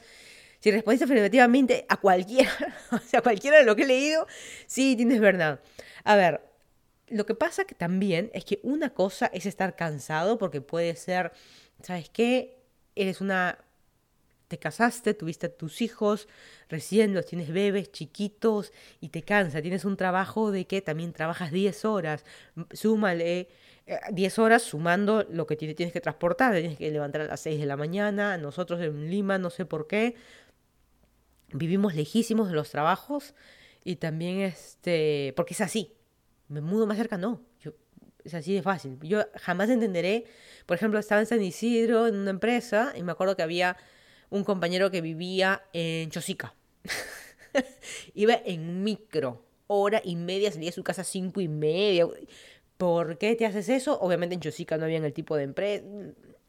[0.60, 2.52] Si respondiste afirmativamente a cualquiera,
[2.92, 4.28] o sea, cualquiera de lo que he leído,
[4.66, 5.62] sí tienes verdad.
[6.04, 6.42] A ver,
[7.10, 11.32] lo que pasa que también es que una cosa es estar cansado porque puede ser,
[11.82, 12.58] ¿sabes qué?
[12.96, 13.60] Eres una
[14.48, 16.28] te casaste, tuviste tus hijos,
[16.70, 19.62] recién los tienes bebés chiquitos y te cansa.
[19.62, 22.24] Tienes un trabajo de que también trabajas 10 horas,
[22.72, 23.50] súmale
[24.12, 26.54] 10 eh, horas sumando lo que tienes que transportar.
[26.54, 28.38] Tienes que levantar a las 6 de la mañana.
[28.38, 30.16] Nosotros en Lima, no sé por qué,
[31.52, 33.34] vivimos lejísimos de los trabajos
[33.84, 35.94] y también este, porque es así,
[36.48, 37.74] me mudo más cerca, no, yo,
[38.24, 39.00] es así de fácil.
[39.02, 40.26] Yo jamás entenderé,
[40.66, 43.78] por ejemplo, estaba en San Isidro en una empresa y me acuerdo que había
[44.30, 46.54] un compañero que vivía en Chosica.
[48.14, 52.08] Iba en micro, hora y media, salía a su casa cinco y media.
[52.78, 54.00] ¿Por qué te haces eso?
[54.00, 55.84] Obviamente en Chosica no había el tipo de empresa.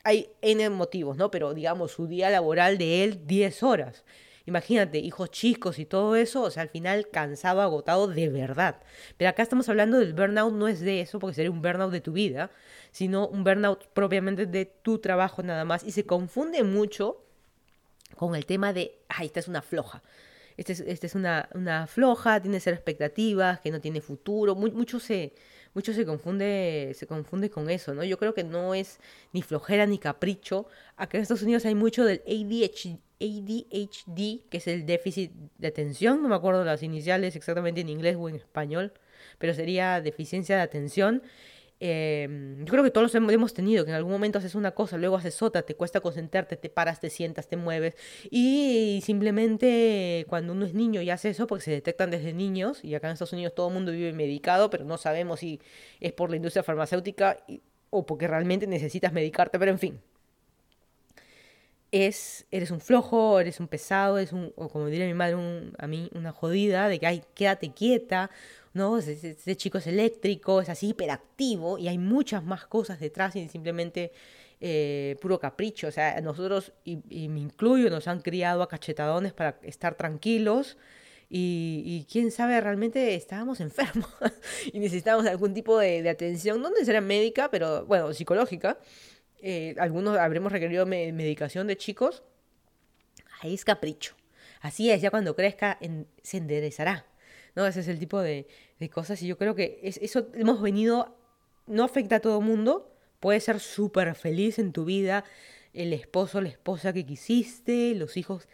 [0.05, 1.31] Hay N motivos, ¿no?
[1.31, 4.05] Pero digamos, su día laboral de él, 10 horas.
[4.49, 8.81] Imagínate, hijos chicos y todo eso, o sea, al final cansado, agotado de verdad.
[9.19, 12.01] Pero acá estamos hablando del burnout, no es de eso, porque sería un burnout de
[12.01, 12.51] tu vida,
[12.91, 15.85] sino un burnout propiamente de tu trabajo nada más.
[15.85, 17.23] Y se confunde mucho
[18.17, 20.03] con el tema de, ay, esta es una floja.
[20.57, 24.55] Esta es, es una, una, floja, tiene ser expectativas, que no tiene futuro.
[24.55, 25.35] mucho se,
[25.75, 28.03] mucho se confunde, se confunde con eso, ¿no?
[28.03, 28.99] Yo creo que no es
[29.35, 30.69] ni flojera ni capricho.
[30.97, 36.23] Acá en Estados Unidos hay mucho del ADHD, ADHD, que es el déficit de atención,
[36.23, 38.93] no me acuerdo las iniciales exactamente en inglés o en español,
[39.39, 41.23] pero sería deficiencia de atención.
[41.81, 44.97] Em, yo creo que todos hemos, hemos tenido, que en algún momento haces una cosa,
[44.97, 47.95] luego haces otra, te cuesta concentrarte, te paras, te sientas, te mueves.
[48.31, 52.95] Y simplemente cuando uno es niño y hace eso, porque se detectan desde niños, y
[52.95, 55.61] acá en Estados Unidos todo el mundo vive medicado, pero no sabemos si
[56.01, 57.45] es por la industria farmacéutica
[57.91, 60.01] o porque realmente necesitas medicarte, pero en fin.
[61.91, 65.37] Es, eres un flojo, eres un pesado, eres un, o como diría mi madre
[65.79, 68.31] a mí, una jodida, de que, ay, quédate quieta,
[68.75, 68.99] ¿no?
[68.99, 74.13] Ese, chico es eléctrico, es así hiperactivo y hay muchas más cosas detrás y simplemente
[74.61, 75.89] eh, puro capricho.
[75.89, 80.77] O sea, nosotros, y, me incluyo, nos han criado a cachetadones para estar tranquilos.
[81.31, 84.09] Y, quién sabe, realmente estábamos enfermos
[84.73, 88.79] y necesitábamos algún tipo de, atención, no necesariamente médica, pero bueno, psicológica.
[89.41, 92.23] Eh, algunos habremos requerido medicación de chicos.
[93.41, 94.15] Ahí es capricho.
[94.61, 95.79] Así es, ya cuando crezca
[96.23, 97.07] se enderezará.
[97.55, 97.67] ¿no?
[97.67, 98.47] Ese es el tipo de,
[98.93, 101.17] cosas y yo creo que eso hemos venido,
[101.67, 105.25] no afecta a todo mundo, puedes ser súper feliz en tu vida,
[105.75, 108.49] el esposo, la esposa que quisiste, los hijos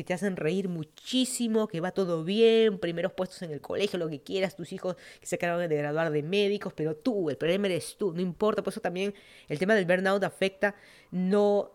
[0.00, 4.08] que te hacen reír muchísimo, que va todo bien, primeros puestos en el colegio, lo
[4.08, 7.66] que quieras, tus hijos que se acaban de graduar de médicos, pero tú, el problema
[7.66, 9.14] eres tú, no importa, por eso también
[9.48, 10.74] el tema del burnout afecta
[11.10, 11.72] no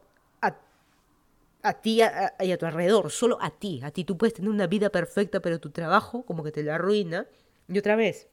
[1.66, 3.82] a ti y a, tu alrededor, solo a ti.
[3.84, 6.76] A ti tú puedes tener una vida perfecta, pero tu trabajo como que te la
[6.76, 7.28] arruina.
[7.68, 8.28] Y otra vez,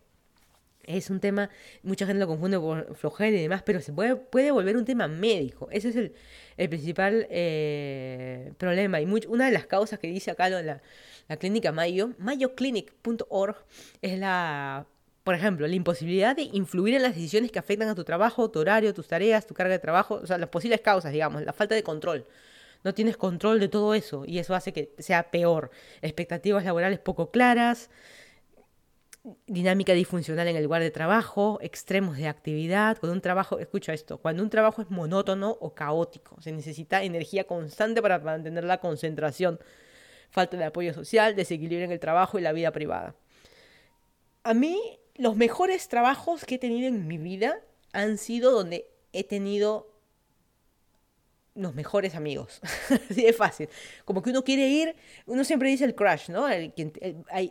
[0.85, 1.51] es un tema,
[1.83, 5.09] mucha gente lo confunde con flojera y demás, pero se puede, puede volver un tema
[5.09, 5.69] médico.
[5.71, 6.15] Ese es el,
[6.57, 9.01] el principal eh, problema.
[9.01, 10.83] Y una de las causas que dice acá la,
[11.29, 13.57] la clínica Mayo, mayoclinic.org,
[14.03, 14.87] es la,
[15.25, 18.61] por ejemplo, la imposibilidad de influir en las decisiones que afectan a tu trabajo, tu
[18.61, 21.75] horario, tus tareas, tu carga de trabajo, o sea, las posibles causas, digamos, la falta
[21.75, 22.27] de control
[22.85, 25.71] no tienes control de todo eso y eso hace que sea peor.
[26.01, 27.91] Expectativas laborales poco claras,
[29.47, 34.19] dinámica disfuncional en el lugar de trabajo, extremos de actividad, con un trabajo, escucha esto,
[34.19, 39.61] cuando un trabajo es monótono o caótico, se necesita energía constante para mantener la concentración,
[40.31, 43.15] falta de apoyo social, desequilibrio en el trabajo y la vida privada.
[44.43, 47.61] A mí, los mejores trabajos que he tenido en mi vida
[47.93, 49.92] han sido donde he tenido
[51.55, 52.61] los mejores amigos.
[53.11, 53.69] Así de fácil.
[54.05, 54.95] Como que uno quiere ir,
[55.27, 56.47] uno siempre dice el crush, ¿no?
[56.47, 56.73] ahí,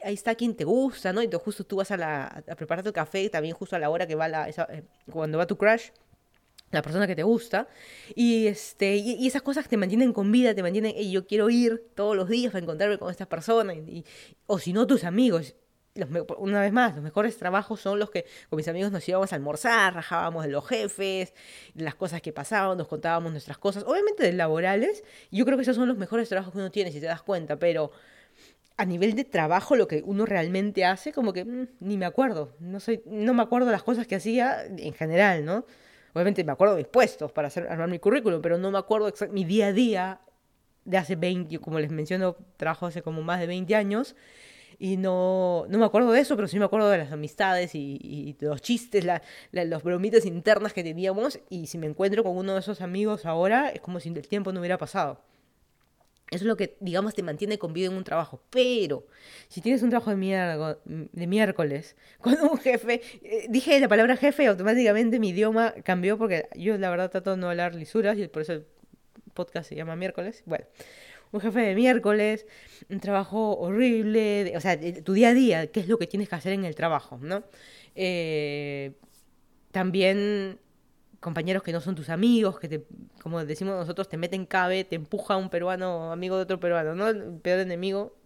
[0.03, 1.21] está quien te gusta, ¿no?
[1.21, 3.89] Y entonces justo tú vas a, la, a preparar tu café, también justo a la
[3.89, 5.89] hora que va la, eh, cuando va tu crush,
[6.71, 7.67] la persona que te gusta.
[8.15, 11.91] Y, este, y, esas cosas te mantienen con vida, te mantienen, y yo quiero ir
[11.95, 13.77] todos los días para encontrarme con estas personas.
[13.77, 14.05] Y,
[14.47, 15.55] o si no, tus amigos
[16.38, 19.36] una vez más, los mejores trabajos son los que con mis amigos nos íbamos a
[19.36, 21.34] almorzar, rajábamos de los jefes,
[21.75, 25.04] las cosas que pasaban, nos contábamos nuestras cosas, obviamente de laborales.
[25.32, 27.58] Yo creo que esos son los mejores trabajos que uno tiene, si te das cuenta,
[27.58, 27.91] pero
[28.77, 32.56] a nivel de trabajo, lo que uno realmente hace, como que mm, ni me acuerdo.
[32.60, 35.65] No, soy, no me acuerdo las cosas que hacía en general, ¿no?
[36.13, 39.45] Obviamente me acuerdo de mis para hacer, armar mi currículum, pero no me acuerdo mi
[39.45, 40.21] día a día
[40.84, 44.15] de hace 20, como les menciono, trabajo hace como más de 20 años
[44.79, 48.36] y no, no me acuerdo de eso, pero sí me acuerdo de las amistades y,
[48.39, 51.39] de los chistes, la, los bromitas internas que teníamos.
[51.49, 54.51] Y si me encuentro con uno de esos amigos ahora, es como si el tiempo
[54.51, 55.21] no hubiera pasado.
[56.31, 58.41] Eso es lo que, digamos, te mantiene con vida en un trabajo.
[58.49, 59.05] Pero,
[59.49, 64.43] si tienes un trabajo de, de miércoles con un jefe, eh, dije la palabra jefe
[64.43, 68.27] y automáticamente mi idioma cambió porque yo la verdad trato de no hablar lisuras y
[68.29, 68.65] por eso el
[69.34, 70.43] podcast se llama miércoles.
[70.45, 70.65] Bueno,
[71.31, 72.45] un jefe de miércoles,
[72.89, 76.35] un trabajo horrible, o sea, tu día a día, qué es lo que tienes que
[76.35, 77.43] hacer en el trabajo, ¿no?
[77.95, 78.93] Eh,
[79.71, 80.59] también
[81.19, 82.85] compañeros que no son tus amigos, que te,
[83.21, 87.07] como decimos nosotros, te meten cabe, te empuja un peruano amigo de otro peruano, ¿no?
[87.09, 88.17] El peor enemigo,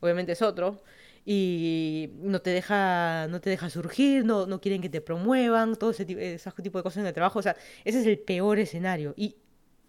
[0.00, 0.82] obviamente es otro,
[1.24, 5.90] y no te deja, no te deja surgir, no, no quieren que te promuevan, todo
[5.90, 9.14] ese ese tipo de cosas en el trabajo, o sea, ese es el peor escenario.
[9.16, 9.36] Y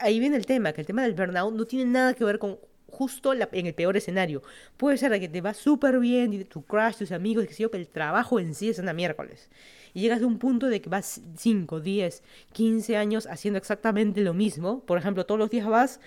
[0.01, 2.57] ahí viene el tema, que el tema del burnout no tiene nada que ver con
[2.91, 4.41] justo en el peor escenario.
[4.77, 7.77] Puede ser que te va súper bien, tu crush, tus amigos, que sé yo, que
[7.77, 9.49] el trabajo en sí es una miércoles.
[9.93, 14.33] Y llegas a un punto de que vas 5, 10, 15 años haciendo exactamente lo
[14.33, 14.81] mismo.
[14.85, 15.99] Por ejemplo, todos los días vas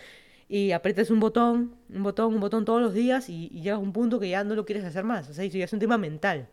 [0.49, 3.83] y aprietas un botón, un botón, un botón todos los días y, y llegas a
[3.83, 5.29] un punto que ya no lo quieres hacer más.
[5.29, 6.49] O sea, eso ya es un tema mental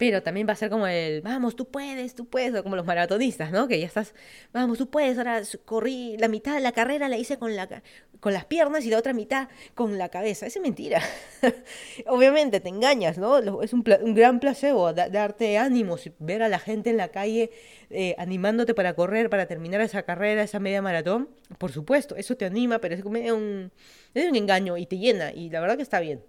[0.00, 3.52] pero también va a ser como el, vamos, tú puedes, tú puedes, como los maratonistas,
[3.52, 3.68] ¿no?
[3.68, 4.14] Que ya estás,
[4.50, 7.82] vamos, tú puedes, ahora corrí la mitad de la carrera, la hice con, la,
[8.18, 10.46] con las piernas y la otra mitad con la cabeza.
[10.46, 11.02] Esa es mentira.
[12.06, 13.60] Obviamente te engañas, ¿no?
[13.60, 17.50] Es un, un gran placebo darte ánimos, ver a la gente en la calle
[17.90, 21.28] eh, animándote para correr, para terminar esa carrera, esa media maratón.
[21.58, 23.70] Por supuesto, eso te anima, pero es como es un
[24.14, 26.22] engaño y te llena, y la verdad que está bien.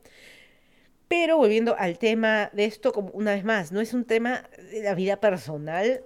[1.12, 4.82] Pero volviendo al tema de esto, como una vez más, no es un tema de
[4.82, 6.06] la vida personal.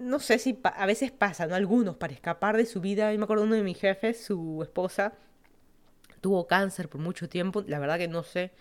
[0.00, 1.54] no sé si a veces pasa, ¿no?
[1.54, 3.12] Algunos para escapar de su vida.
[3.12, 5.12] Yo me acuerdo uno de mis jefes, su esposa,
[6.22, 7.62] tuvo cáncer por mucho tiempo.
[7.66, 8.52] La verdad que no sé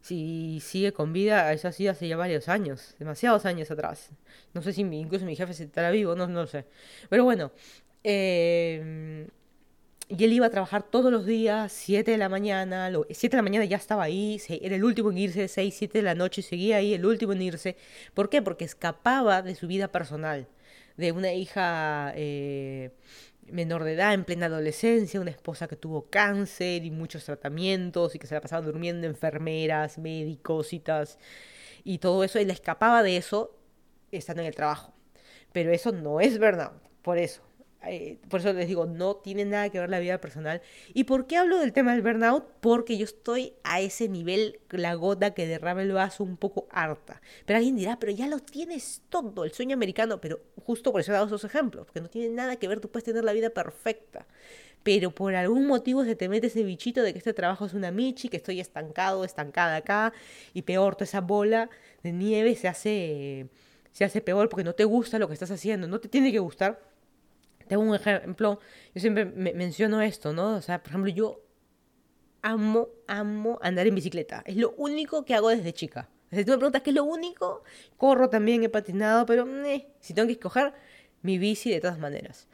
[0.00, 4.08] si sigue con vida, eso ha sido hace ya varios años, demasiados años atrás.
[4.54, 6.64] No sé si incluso mi jefe estará vivo, no, no sé.
[7.10, 7.52] Pero bueno,
[8.04, 9.28] eh,
[10.16, 13.42] y él iba a trabajar todos los días, 7 de la mañana, 7 de la
[13.42, 16.76] mañana ya estaba ahí, era el último en irse, 6, 7 de la noche seguía
[16.76, 17.76] ahí, el último en irse.
[18.12, 18.42] ¿Por qué?
[18.42, 20.48] Porque escapaba de su vida personal,
[20.96, 22.12] de una hija...
[22.16, 22.90] Eh,
[23.50, 28.18] menor de edad, en plena adolescencia, una esposa que tuvo cáncer y muchos tratamientos y
[28.18, 31.18] que se la pasaba durmiendo enfermeras, médicos, citas
[31.84, 33.58] y todo eso, él escapaba de eso
[34.12, 34.94] estando en el trabajo.
[35.52, 37.42] Pero eso no es burnout, por eso.
[37.84, 40.62] Eh, por eso les digo, no tiene nada que ver la vida personal.
[40.94, 42.44] ¿Y por qué hablo del tema del burnout?
[42.60, 47.20] Porque yo estoy a ese nivel, la gota que derrama el vaso, un poco harta.
[47.44, 50.20] Pero alguien dirá, pero ya lo tienes todo, el sueño americano.
[50.20, 52.90] Pero justo por eso he dado esos ejemplos, porque no tiene nada que ver, tú
[52.90, 54.26] puedes tener la vida perfecta.
[54.82, 57.90] Pero por algún motivo se te mete ese bichito de que este trabajo es una
[57.90, 60.12] michi, que estoy estancado, estancada acá,
[60.54, 61.70] y peor, toda esa bola
[62.02, 63.46] de nieve se hace,
[63.92, 66.40] se hace peor porque no te gusta lo que estás haciendo, no te tiene que
[66.40, 66.91] gustar
[67.72, 68.58] tengo un ejemplo,
[68.94, 70.56] yo siempre me menciono esto, ¿no?
[70.56, 71.40] O sea, por ejemplo, yo
[72.42, 74.42] amo, amo andar en bicicleta.
[74.44, 76.10] Es lo único que hago desde chica.
[76.30, 77.64] Si tú me preguntas qué es lo único,
[77.96, 80.74] corro también, he patinado, pero eh, si tengo que escoger,
[81.22, 82.46] mi bici de todas maneras.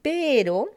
[0.00, 0.70] Pero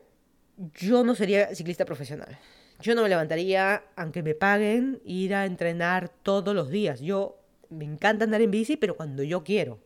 [0.73, 2.39] yo no sería ciclista profesional.
[2.79, 7.01] Yo no me levantaría, aunque me paguen, ir a entrenar todos los días.
[7.01, 7.37] Yo
[7.69, 9.79] me encanta andar en bici, pero cuando yo quiero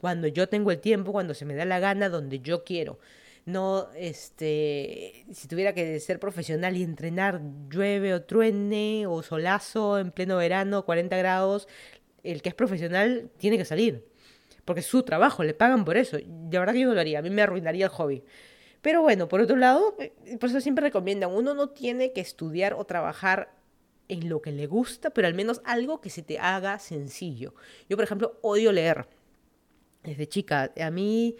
[0.00, 2.98] cuando yo tengo el tiempo, cuando se me da la gana, donde yo quiero.
[3.46, 10.10] No, este, si tuviera que ser profesional y entrenar, llueve o truene o solazo en
[10.12, 11.68] pleno verano, 40 grados,
[12.22, 14.06] el que es profesional tiene que salir.
[14.64, 16.18] Porque es su trabajo, le pagan por eso.
[16.18, 18.22] De verdad que yo no lo haría, a mí me arruinaría el hobby.
[18.82, 22.74] Pero bueno, por otro lado, eh, por eso siempre recomiendan, uno no tiene que estudiar
[22.74, 23.52] o trabajar
[24.08, 27.54] en lo que le gusta, pero al menos algo que se te haga sencillo.
[27.88, 29.06] Yo, por ejemplo, odio leer
[30.02, 30.72] desde chica.
[30.80, 31.36] A mí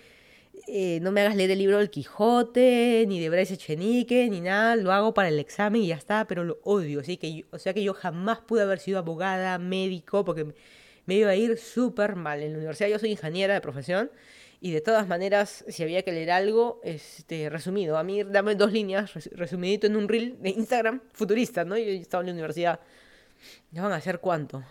[0.67, 4.77] eh, no me hagas leer el libro del Quijote, ni de Bryce Echenique, ni nada.
[4.77, 7.01] Lo hago para el examen y ya está, pero lo odio.
[7.01, 10.55] Así que, o sea que yo jamás pude haber sido abogada, médico, porque
[11.07, 12.43] me iba a ir súper mal.
[12.43, 14.11] En la universidad yo soy ingeniera de profesión.
[14.63, 17.97] Y de todas maneras, si había que leer algo, este, resumido.
[17.97, 21.79] A mí, dame dos líneas, resumidito en un reel de Instagram, futurista, ¿no?
[21.79, 22.81] Yo estaba en la universidad.
[23.71, 24.63] ¿Ya van a hacer cuánto?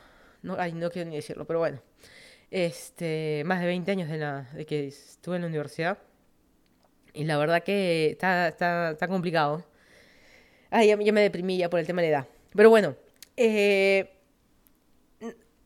[0.44, 1.89] No, ay, no quiero ni decirlo, pero bueno
[2.52, 5.98] este, más de 20 años de, la, de que estuve en la universidad.
[7.14, 9.66] Y la verdad que está, está, está complicado.
[10.70, 12.28] Ay, ya, me deprimí ya por el tema de la edad.
[12.56, 12.96] Pero bueno,
[13.36, 14.12] eh,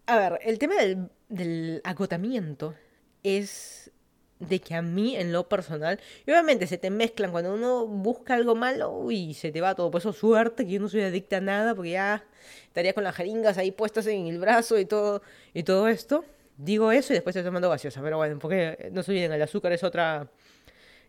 [0.05, 2.75] a ver, el tema del, del agotamiento
[3.23, 3.91] es
[4.39, 8.33] de que a mí en lo personal, y obviamente se te mezclan cuando uno busca
[8.33, 9.91] algo malo, y se te va todo.
[9.91, 12.25] Por eso suerte que yo no soy adicta a nada, porque ya
[12.67, 15.21] estaría con las jeringas ahí puestas en el brazo y todo,
[15.53, 16.25] y todo esto
[16.57, 18.01] digo eso y después estoy tomando gaseosa.
[18.01, 20.27] Pero bueno, porque no se bien, el azúcar es otra,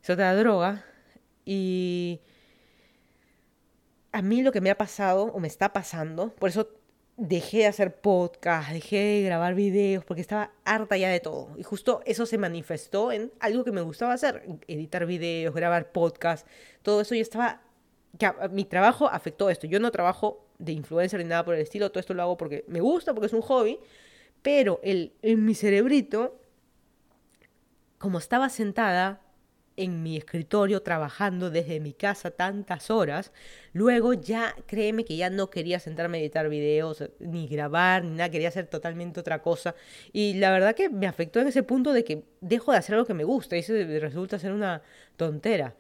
[0.03, 0.85] es otra droga.
[1.45, 2.21] Y
[4.13, 6.69] a mí lo que me ha pasado, o me está pasando, por eso
[7.17, 11.51] dejé de hacer podcast, dejé de grabar videos, porque estaba harta ya de todo.
[11.57, 16.47] Y justo eso se manifestó en algo que me gustaba hacer, editar videos, grabar podcast,
[16.83, 17.61] todo eso yo estaba...
[18.17, 19.67] Que mi trabajo afectó esto.
[19.67, 22.65] Yo no trabajo de influencer ni nada por el estilo, todo esto lo hago porque
[22.69, 23.81] me gusta, porque es un hobby,
[24.45, 26.39] pero el, en mi cerebrito,
[27.97, 29.23] como estaba sentada
[29.79, 33.33] en mi escritorio trabajando desde mi casa tantas horas,
[33.73, 38.29] luego ya créeme que ya no quería sentarme a editar videos, ni grabar, ni nada,
[38.29, 39.75] quería hacer totalmente otra cosa.
[40.13, 43.07] Y la verdad que me afectó en ese punto de que dejo de hacer algo
[43.07, 44.83] que me gusta y eso resulta ser una
[45.17, 45.75] tontera.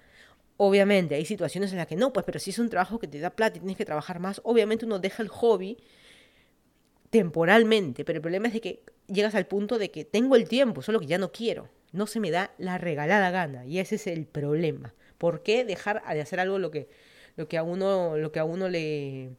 [0.56, 3.20] Obviamente, hay situaciones en las que no, pues, pero si es un trabajo que te
[3.20, 5.76] da plata y tienes que trabajar más, obviamente uno deja el hobby
[7.14, 10.82] temporalmente, pero el problema es de que llegas al punto de que tengo el tiempo,
[10.82, 14.08] solo que ya no quiero, no se me da la regalada gana y ese es
[14.08, 14.94] el problema.
[15.16, 16.88] ¿Por qué dejar de hacer algo lo que,
[17.36, 19.30] lo que a uno, lo que a uno le,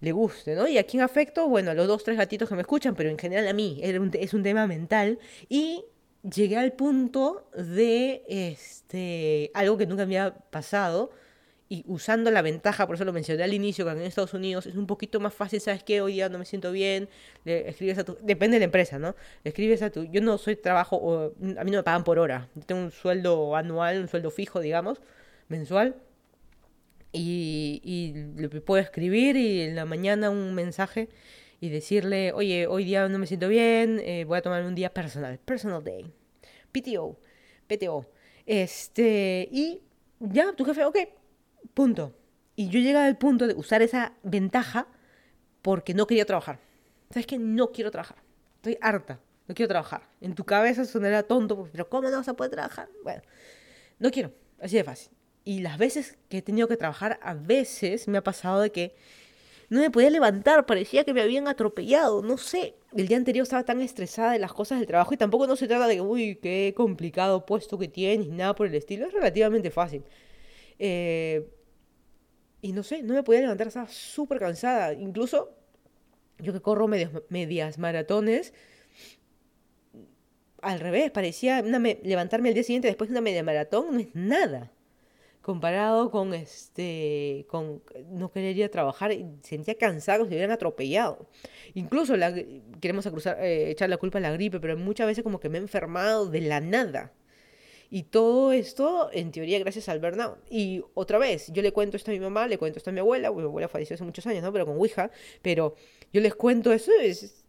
[0.00, 0.66] le guste, ¿no?
[0.66, 3.18] Y aquí en afecto, bueno, a los dos, tres gatitos que me escuchan, pero en
[3.18, 5.18] general a mí es un tema mental
[5.50, 5.84] y
[6.22, 11.10] llegué al punto de este algo que nunca me había pasado
[11.72, 14.76] y usando la ventaja, por eso lo mencioné al inicio, que en Estados Unidos es
[14.76, 16.02] un poquito más fácil, ¿sabes qué?
[16.02, 17.08] Hoy ya no me siento bien,
[17.44, 18.18] le escribes a tu...
[18.20, 19.16] Depende de la empresa, ¿no?
[19.42, 20.04] Le escribes a tu...
[20.04, 22.90] Yo no soy trabajo, o, a mí no me pagan por hora, yo tengo un
[22.90, 25.00] sueldo anual, un sueldo fijo, digamos,
[25.48, 25.96] mensual,
[27.10, 31.08] y, y le puedo escribir y en la mañana un mensaje
[31.58, 34.92] y decirle, oye, hoy día no me siento bien, eh, voy a tomar un día
[34.92, 36.12] personal, personal day,
[36.70, 37.18] PTO,
[37.66, 38.10] PTO.
[38.44, 39.80] Este, y
[40.20, 40.98] ya, tu jefe, ok,
[41.74, 42.14] punto.
[42.54, 44.86] Y yo llegué al punto de usar esa ventaja
[45.62, 46.58] porque no quería trabajar.
[47.10, 48.18] ¿Sabes que No quiero trabajar.
[48.56, 49.20] Estoy harta.
[49.48, 50.08] No quiero trabajar.
[50.20, 52.88] En tu cabeza sonará tonto, pero ¿cómo no vas a poder trabajar?
[53.02, 53.22] Bueno,
[53.98, 54.32] no quiero.
[54.60, 55.12] Así de fácil.
[55.44, 58.94] Y las veces que he tenido que trabajar, a veces me ha pasado de que
[59.68, 62.74] no me podía levantar, parecía que me habían atropellado, no sé.
[62.94, 65.66] El día anterior estaba tan estresada de las cosas del trabajo y tampoco no se
[65.66, 69.70] trata de que, uy, qué complicado puesto que tienes, nada por el estilo, es relativamente
[69.70, 70.04] fácil.
[70.84, 71.48] Eh,
[72.60, 74.94] y no sé, no me podía levantar, estaba súper cansada.
[74.94, 75.56] Incluso
[76.38, 78.52] yo que corro medias maratones,
[80.60, 84.72] al revés, parecía levantarme al día siguiente después de una media maratón, no es nada.
[85.40, 89.12] Comparado con este, con no querer ir a trabajar,
[89.42, 91.28] sentía cansado, se hubieran atropellado.
[91.74, 92.34] Incluso la,
[92.80, 95.60] queremos eh, echar la culpa a la gripe, pero muchas veces como que me he
[95.60, 97.12] enfermado de la nada.
[97.94, 100.38] Y todo esto, en teoría, gracias al burnout.
[100.48, 103.00] Y otra vez, yo le cuento esto a mi mamá, le cuento esto a mi
[103.00, 104.50] abuela, mi abuela falleció hace muchos años, ¿no?
[104.50, 105.10] Pero con Ouija,
[105.42, 105.74] pero
[106.10, 107.44] yo les cuento eso, es,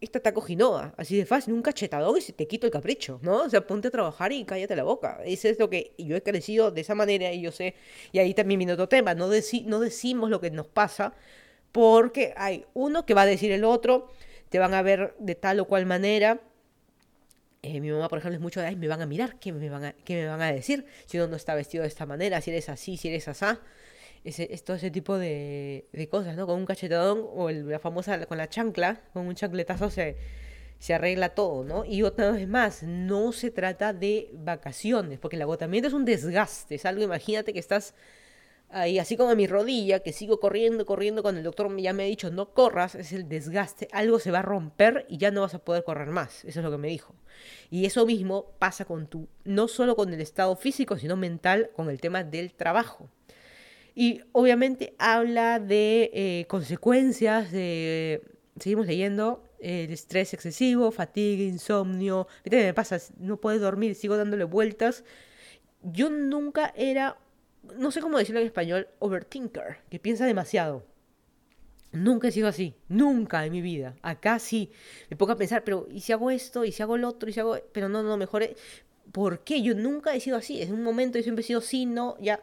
[0.00, 3.42] esta taco Ginoa, así de fácil, un cachetadón y se te quito el capricho, ¿no?
[3.42, 5.20] O sea, ponte a trabajar y cállate la boca.
[5.24, 7.74] Eso es lo que yo he crecido de esa manera y yo sé,
[8.12, 11.14] y ahí también viene otro tema, no decimos lo que nos pasa
[11.72, 14.08] porque hay uno que va a decir el otro,
[14.50, 16.40] te van a ver de tal o cual manera
[17.64, 19.68] eh, mi mamá, por ejemplo, es mucho de, ay, me van a mirar, ¿qué me
[19.70, 20.84] van a, qué me van a decir?
[21.06, 23.60] Si uno no está vestido de esta manera, si eres así, si eres asá.
[24.24, 26.46] Ese, es todo ese tipo de, cosas, ¿no?
[26.46, 30.16] Con un cachetadón o la famosa, con la chancla, con un chancletazo se,
[30.78, 31.84] se arregla todo, ¿no?
[31.84, 36.74] Y otra vez más, no se trata de vacaciones, porque el agotamiento es un desgaste,
[36.74, 37.94] es algo, imagínate que estás
[38.70, 42.06] ahí, así como mi rodilla, que sigo corriendo, corriendo, cuando el doctor ya me ha
[42.06, 45.54] dicho no corras, es el desgaste, algo se va a romper y ya no vas
[45.54, 47.14] a poder correr más, eso es lo que me dijo.
[47.70, 51.90] Y eso mismo pasa con tu, no solo con el estado físico, sino mental, con
[51.90, 53.08] el tema del trabajo.
[53.94, 58.22] Y obviamente habla de eh, consecuencias de,
[58.58, 62.98] seguimos leyendo, el estrés excesivo, fatiga, insomnio, me pasa?
[63.18, 65.04] No puedes dormir, sigo dándole vueltas.
[65.82, 67.16] Yo nunca era
[67.76, 70.84] no sé cómo decirlo en español, overthinker, que piensa demasiado.
[71.94, 73.94] Nunca he sido así, nunca en mi vida.
[74.02, 74.70] Acá sí,
[75.08, 76.64] me pongo a pensar, pero ¿y si hago esto?
[76.64, 77.30] ¿Y si hago lo otro?
[77.30, 77.56] ¿Y si hago...?
[77.72, 78.44] Pero no, no, mejor...
[79.12, 79.62] ¿Por qué?
[79.62, 80.60] Yo nunca he sido así.
[80.60, 82.42] En un momento yo siempre he sido sí, no, ya...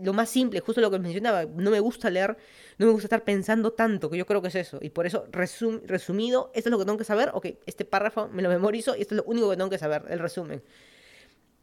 [0.00, 2.36] Lo más simple, justo lo que mencionaba, no me gusta leer,
[2.78, 4.78] no me gusta estar pensando tanto, que yo creo que es eso.
[4.80, 8.40] Y por eso, resumido, esto es lo que tengo que saber, ok, este párrafo me
[8.42, 10.62] lo memorizo y esto es lo único que tengo que saber, el resumen.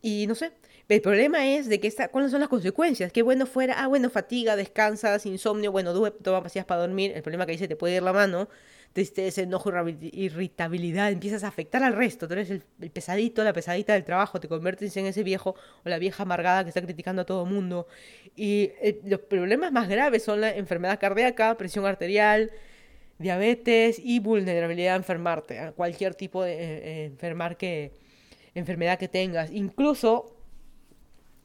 [0.06, 0.52] Y no sé,
[0.88, 3.12] el problema es de que esta, cuáles son las consecuencias.
[3.12, 7.14] Qué bueno fuera, ah, bueno, fatiga, descansas, insomnio, bueno, toma pastillas para dormir.
[7.16, 8.48] El problema que dice te puede ir la mano,
[8.94, 9.72] tristeza, enojo,
[10.12, 12.28] irritabilidad, empiezas a afectar al resto.
[12.28, 15.98] Tú eres el, pesadito, la pesadita del trabajo, te conviertes en ese viejo o la
[15.98, 17.88] vieja amargada que está criticando a todo el mundo.
[18.36, 22.52] Y eh, los problemas más graves son la enfermedad cardíaca, presión arterial,
[23.18, 28.05] diabetes y vulnerabilidad a enfermarte, a cualquier tipo de eh, eh, enfermar que,
[28.56, 29.52] enfermedad que tengas.
[29.52, 30.36] Incluso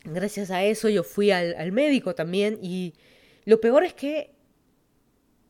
[0.05, 2.95] gracias a eso yo fui al, médico también y
[3.45, 4.31] lo peor es que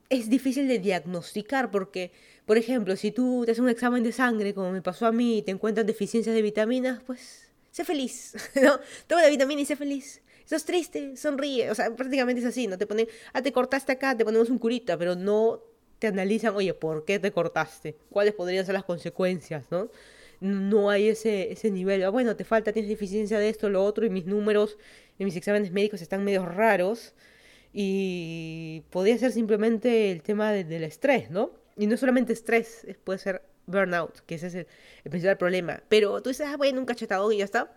[0.08, 2.10] es difícil de diagnosticar porque,
[2.46, 5.38] por ejemplo, si tú te haces un examen de sangre, como me pasó a mí,
[5.38, 8.80] y te encuentran deficiencias de vitaminas, pues sé feliz, ¿no?
[9.06, 10.20] Toma la vitamina y sé feliz.
[10.42, 11.70] Estás triste, sonríe.
[11.70, 12.76] O sea, prácticamente es así, ¿no?
[12.76, 15.62] Te ponen, ah, te cortaste acá, te ponemos un curita, pero no
[16.00, 17.96] te analizan, oye, ¿por qué te cortaste?
[18.10, 19.90] ¿Cuáles podrían ser las consecuencias, ¿no?
[20.40, 22.02] No hay ese, ese nivel.
[22.04, 24.78] Ah, bueno, te falta, tienes deficiencia de esto, lo otro, y mis números
[25.18, 27.14] en mis exámenes médicos están medio raros.
[27.72, 31.52] Y podría ser simplemente el tema del estrés, ¿no?
[31.76, 34.66] Y no solamente estrés, puede ser burnout, que ese es el,
[35.10, 35.82] principal problema.
[35.88, 37.72] Pero tú dices, ah, bueno, un cachetado y ya está.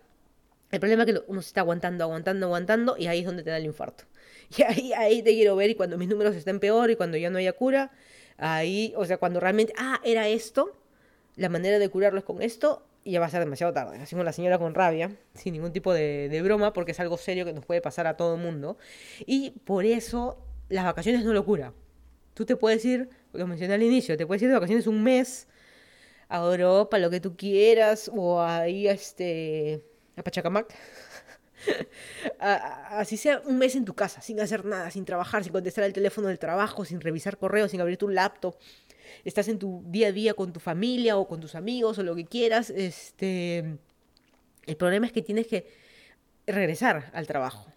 [0.72, 3.52] El problema es que uno se está aguantando, aguantando, aguantando, y ahí es donde te
[3.52, 4.06] da el infarto.
[4.58, 7.30] Y ahí, ahí te quiero ver, y cuando mis números estén peor, y cuando ya
[7.30, 7.92] no haya cura,
[8.38, 10.76] ahí, o sea, cuando realmente, ah, era esto,
[11.36, 13.98] la manera de curarlo es con esto y ya va a ser demasiado tarde.
[14.02, 17.46] Hacemos la señora con rabia, sin ningún tipo de, de, broma, porque es algo serio
[17.46, 18.78] que nos puede pasar a todo el mundo.
[19.26, 20.38] Y por eso
[20.70, 21.74] las vacaciones no lo cura.
[22.34, 25.48] Tú te puedes ir, lo mencioné al inicio, te puedes ir de vacaciones un mes
[26.30, 29.84] a Europa, lo que tú quieras, o ahí a, este,
[30.16, 30.74] a Pachacamac.
[32.40, 35.94] así sea un mes en tu casa, sin hacer nada, sin trabajar, sin contestar el
[35.94, 38.56] teléfono del trabajo, sin revisar correos, sin abrir tu laptop,
[39.24, 42.16] estás en tu día a día con tu familia o con tus amigos o lo
[42.16, 43.78] que quieras, este,
[44.66, 45.68] el problema es que tienes que
[46.48, 47.74] regresar al trabajo.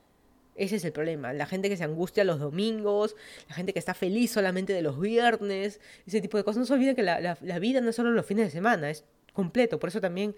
[0.56, 1.32] Ese es el problema.
[1.32, 3.14] La gente que se angustia los domingos,
[3.48, 6.60] la gente que está feliz solamente de los viernes, ese tipo de cosas.
[6.60, 9.04] No se olviden que la, la, vida no es solo los fines de semana, es
[9.34, 9.78] completo.
[9.78, 10.34] Por eso también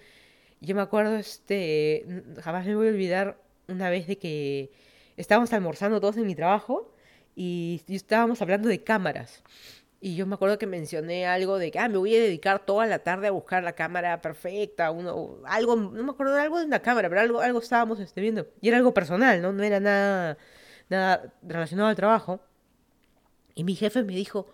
[0.60, 2.04] yo me acuerdo, este,
[2.42, 4.72] jamás me voy a olvidar una vez de que
[5.16, 6.92] estábamos almorzando todos en mi trabajo
[7.36, 9.44] y estábamos hablando de cámaras.
[10.00, 12.86] Y yo me acuerdo que mencioné algo de que, ah, me voy a dedicar toda
[12.86, 16.80] la tarde a buscar la cámara perfecta, uno, algo, no me acuerdo algo de una
[16.80, 18.46] cámara, pero algo, algo estábamos este, viendo.
[18.60, 19.52] Y era algo personal, ¿no?
[19.52, 20.38] No era nada,
[20.88, 22.40] nada relacionado al trabajo.
[23.56, 24.46] Y mi jefe me dijo,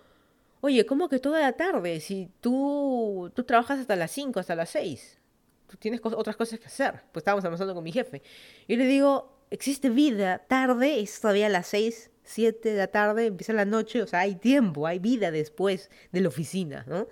[0.63, 2.01] oye, ¿cómo que toda la tarde?
[2.01, 5.21] Si tú, tú trabajas hasta las 5, hasta las 6.
[5.67, 7.03] Tú tienes otras cosas que hacer.
[7.13, 8.23] Pues estábamos almorzando con mi jefe.
[8.67, 13.53] Y le digo, existe vida, tarde, es todavía las 6 7 de la tarde, empieza
[13.53, 17.09] la noche, o sea, hay tiempo, hay vida después de la oficina, ¿no?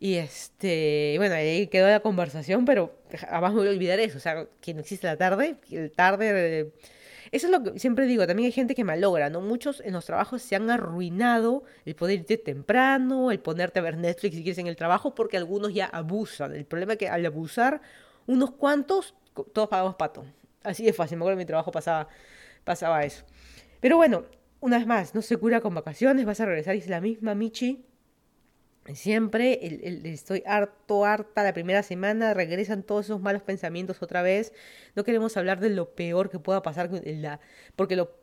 [0.00, 4.20] Y este, bueno, ahí quedó la conversación, pero jamás me voy a olvidar eso, o
[4.20, 6.72] sea, que no existe la tarde, el tarde...
[7.30, 9.42] Eso es lo que siempre digo, también hay gente que malogra, ¿no?
[9.42, 13.98] Muchos en los trabajos se han arruinado el poder irte temprano, el ponerte a ver
[13.98, 16.54] Netflix si quieres en el trabajo, porque algunos ya abusan.
[16.54, 17.82] El problema es que al abusar,
[18.26, 19.14] unos cuantos,
[19.52, 20.24] todos pagamos pato.
[20.62, 22.08] Así de fácil, me acuerdo que en mi trabajo pasaba,
[22.64, 23.24] pasaba eso.
[23.80, 24.24] Pero bueno,
[24.60, 27.34] una vez más, no se cura con vacaciones, vas a regresar y es la misma
[27.34, 27.84] Michi.
[28.94, 29.58] Siempre
[30.04, 34.54] estoy harto, harta la primera semana, regresan todos esos malos pensamientos otra vez.
[34.94, 36.88] No queremos hablar de lo peor que pueda pasar.
[37.76, 38.16] Porque lo...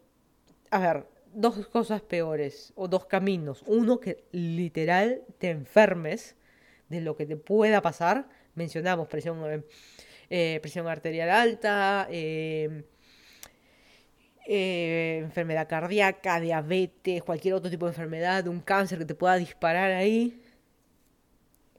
[0.72, 1.06] A ver,
[1.36, 3.64] dos cosas peores o dos caminos.
[3.68, 6.36] Uno, que literal te enfermes
[6.90, 8.28] de lo que te pueda pasar.
[8.56, 9.64] Mencionamos presión,
[10.32, 12.86] eh, presión arterial alta, eh,
[14.48, 19.92] eh, enfermedad cardíaca, diabetes, cualquier otro tipo de enfermedad, un cáncer que te pueda disparar
[19.92, 20.40] ahí.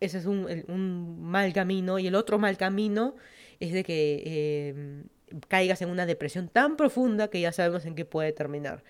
[0.00, 1.98] Ese es un, mal camino.
[1.98, 3.14] Y el otro mal camino
[3.60, 5.04] es de que em,
[5.48, 8.82] caigas en una depresión tan profunda que ya sabemos en qué puede terminar.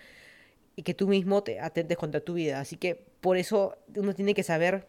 [0.75, 2.61] Y que tú mismo te atentes contra tu vida.
[2.61, 4.87] Así que por eso uno tiene que saber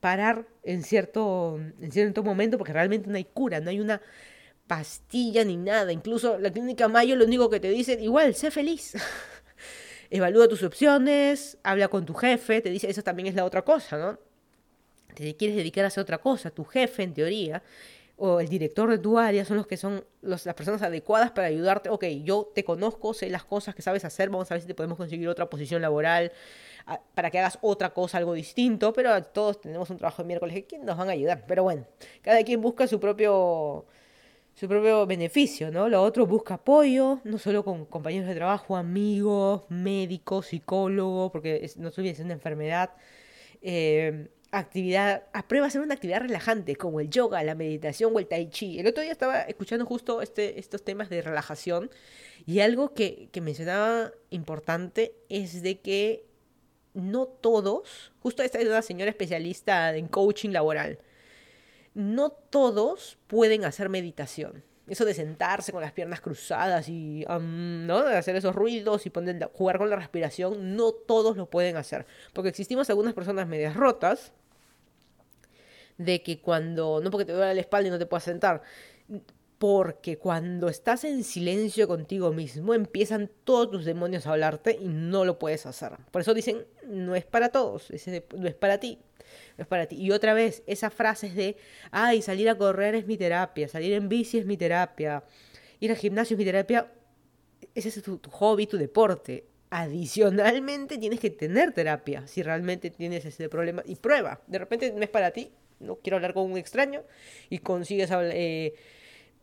[0.00, 4.00] parar en cierto, en cierto momento porque realmente no hay cura, no hay una
[4.70, 5.90] pastilla ni nada.
[5.92, 8.94] Incluso la clínica Mayo lo único que te dice, igual, sé feliz.
[10.10, 13.98] Evalúa tus opciones, habla con tu jefe, te dice, eso también es la otra cosa,
[13.98, 14.16] ¿no?
[15.12, 17.64] Te quieres dedicar a hacer otra cosa, tu jefe en teoría,
[18.16, 21.88] o el director de tu área son los que son las personas adecuadas para ayudarte.
[21.90, 24.74] Ok, yo te conozco, sé las cosas que sabes hacer, vamos a ver si te
[24.76, 26.30] podemos conseguir otra posición laboral
[26.86, 30.64] ah, para que hagas otra cosa, algo distinto, pero todos tenemos un trabajo de miércoles,
[30.68, 31.44] ¿quién nos van a ayudar?
[31.48, 31.88] Pero bueno,
[32.22, 33.84] cada quien busca su propio
[34.54, 35.88] su propio beneficio, ¿no?
[35.88, 41.90] Lo otro busca apoyo, no solo con compañeros de trabajo, amigos, médicos, psicólogos, porque no
[41.90, 42.90] se es una enfermedad.
[43.62, 48.48] Eh, actividad, aprueba hacer una actividad relajante como el yoga, la meditación o el tai
[48.50, 48.78] chi.
[48.78, 51.90] El otro día estaba escuchando justo este, estos temas de relajación
[52.46, 56.26] y algo que, que mencionaba importante es de que
[56.94, 60.98] no todos, justo esta es una señora especialista en coaching laboral,
[61.94, 64.64] no todos pueden hacer meditación.
[64.88, 68.02] Eso de sentarse con las piernas cruzadas y ¿no?
[68.02, 72.06] de hacer esos ruidos y poner, jugar con la respiración, no todos lo pueden hacer.
[72.32, 74.32] Porque existimos algunas personas medias rotas
[75.96, 78.62] de que cuando, no porque te duele la espalda y no te puedas sentar,
[79.58, 85.24] porque cuando estás en silencio contigo mismo empiezan todos tus demonios a hablarte y no
[85.24, 85.92] lo puedes hacer.
[86.10, 87.92] Por eso dicen, no es para todos,
[88.36, 88.98] no es para ti
[89.62, 89.96] es para ti.
[89.96, 91.56] Y otra vez, esas frases de,
[91.90, 95.24] ay, salir a correr es mi terapia, salir en bici es mi terapia,
[95.80, 96.90] ir al gimnasio es mi terapia,
[97.74, 99.46] ese es tu, hobby, tu deporte.
[99.70, 104.40] Adicionalmente tienes que tener terapia si realmente tienes ese problema y prueba.
[104.48, 107.04] De repente no es para ti, no quiero hablar con un extraño
[107.48, 108.74] y consigues eh,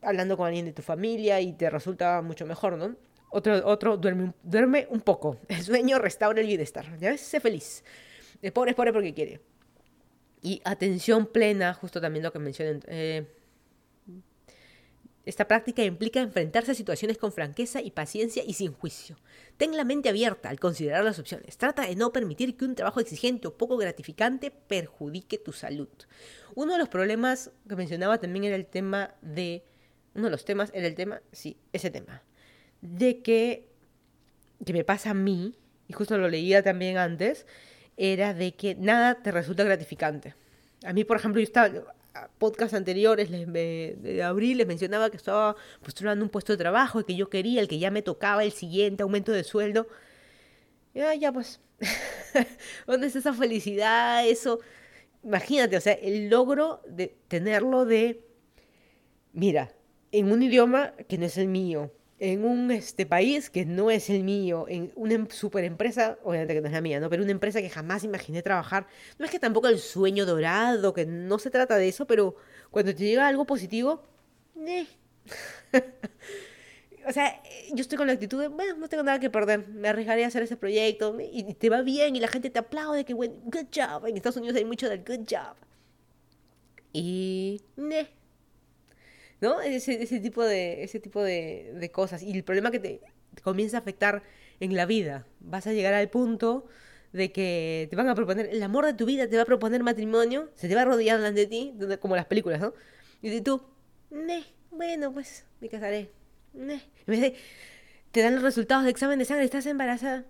[0.02, 2.96] hablando con alguien de tu familia y te resulta mucho mejor, ¿no?
[3.30, 5.38] Otro, otro duerme, duerme un poco.
[5.48, 6.98] El sueño restaura el bienestar.
[7.00, 7.84] Ya ves, sé feliz.
[8.42, 9.42] El pobre es pobre porque quiere.
[10.42, 12.80] Y atención plena, justo también lo que mencioné.
[12.88, 13.26] Eh,
[15.28, 19.18] esta práctica implica enfrentarse a situaciones con franqueza y paciencia y sin juicio.
[19.58, 21.58] Ten la mente abierta al considerar las opciones.
[21.58, 25.90] Trata de no permitir que un trabajo exigente o poco gratificante perjudique tu salud.
[26.56, 29.66] Uno de los problemas que mencionaba también era el tema de...
[30.16, 32.24] Uno de los temas era el tema, sí, ese tema.
[32.80, 33.68] De que,
[34.66, 35.56] que me pasa a mí,
[35.90, 37.46] y justo lo leía también antes,
[37.98, 40.36] era de que nada te resulta gratificante.
[40.86, 41.72] A mí, por ejemplo, yo estaba,
[42.38, 47.16] podcast anteriores de abril les mencionaba que estaba postulando un puesto de trabajo y que
[47.16, 49.88] yo quería, el que ya me tocaba el siguiente aumento de sueldo.
[50.94, 51.60] Ya, ya pues,
[52.88, 54.28] ¿dónde está esa felicidad?
[54.28, 54.60] Eso,
[55.24, 58.24] imagínate, o sea, el logro de tenerlo de,
[59.34, 59.72] mira,
[60.12, 64.10] en un idioma que no es el mío, en un este, país que no es
[64.10, 67.10] el mío, en una em, super empresa, obviamente que no es la mía, ¿no?
[67.10, 68.88] Pero una empresa que jamás imaginé trabajar.
[69.20, 72.36] No es que tampoco el sueño dorado, que no se trata de eso, pero
[72.72, 74.04] cuando te llega algo positivo,
[74.66, 74.88] eh.
[77.08, 77.42] o sea,
[77.72, 80.28] yo estoy con la actitud de, bueno, no tengo nada que perder, me arriesgaré a
[80.28, 83.68] hacer ese proyecto y te va bien y la gente te aplaude, que bueno, good
[83.74, 84.08] job.
[84.08, 85.56] En Estados Unidos hay mucho del good job.
[86.94, 88.08] Y, eh.
[89.42, 89.62] ¿No?
[89.62, 92.24] Ese, ese tipo, de, ese tipo de, cosas.
[92.24, 93.02] Y el problema que te,
[93.44, 94.24] comienza a afectar
[94.60, 95.26] en la vida.
[95.40, 96.66] Vas a llegar al punto
[97.14, 99.84] de que te van a proponer, el amor de tu vida te va a proponer
[99.84, 102.74] matrimonio, se te va a rodear delante de ti, como las películas, ¿no?
[103.22, 103.62] Y tú,
[104.72, 106.12] bueno, pues me casaré.
[106.54, 107.36] En vez de,
[108.12, 110.26] te dan los resultados de examen de sangre, estás embarazada.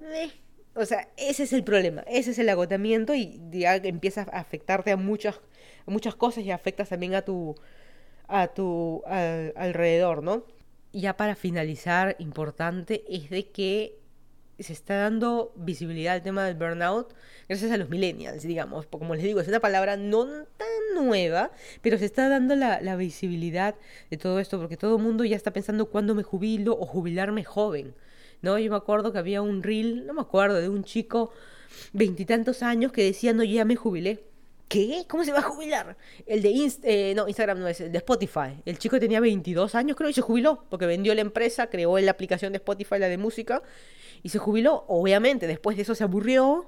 [0.75, 4.91] O sea, ese es el problema, ese es el agotamiento y ya empieza a afectarte
[4.91, 5.39] a muchas,
[5.87, 7.55] a muchas cosas y afectas también a tu,
[8.27, 10.43] a tu alrededor, ¿no?
[10.93, 13.99] Ya para finalizar, importante es de que
[14.59, 17.13] se está dando visibilidad al tema del burnout
[17.47, 18.87] gracias a los millennials, digamos.
[18.87, 21.51] Como les digo, es una palabra no tan nueva,
[21.81, 23.75] pero se está dando la, visibilidad
[24.09, 27.43] de todo esto porque todo el mundo ya está pensando cuándo me jubilo o jubilarme
[27.43, 27.93] joven.
[28.41, 28.57] ¿no?
[28.57, 31.31] Yo me acuerdo que había un reel, no me acuerdo, de un chico
[31.93, 34.23] veintitantos años que decía, no, ya me jubilé.
[34.67, 35.05] ¿Qué?
[35.07, 35.97] ¿Cómo se va a jubilar?
[36.25, 38.61] El de eh, no, Instagram no es, el de Spotify.
[38.65, 42.11] El chico tenía 22 años, creo, y se jubiló, porque vendió la empresa, creó la
[42.11, 43.63] aplicación de Spotify, la de música,
[44.23, 44.83] y se jubiló.
[44.89, 46.65] Obviamente, después de eso se aburrió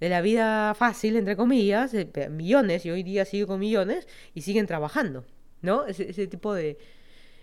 [0.00, 1.92] de la vida fácil, entre comillas,
[2.30, 5.24] millones, y hoy día sigue con millones, y siguen trabajando,
[5.62, 5.86] ¿no?
[5.86, 6.78] Ese, tipo de,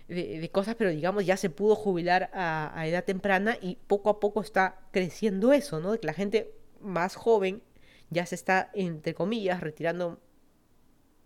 [0.08, 4.20] de, cosas, pero digamos, ya se pudo jubilar a, a edad temprana, y poco a
[4.20, 5.92] poco está creciendo eso, ¿no?
[5.92, 6.52] De que la gente
[6.82, 7.62] más joven
[8.10, 10.20] ya se está, entre comillas, retirando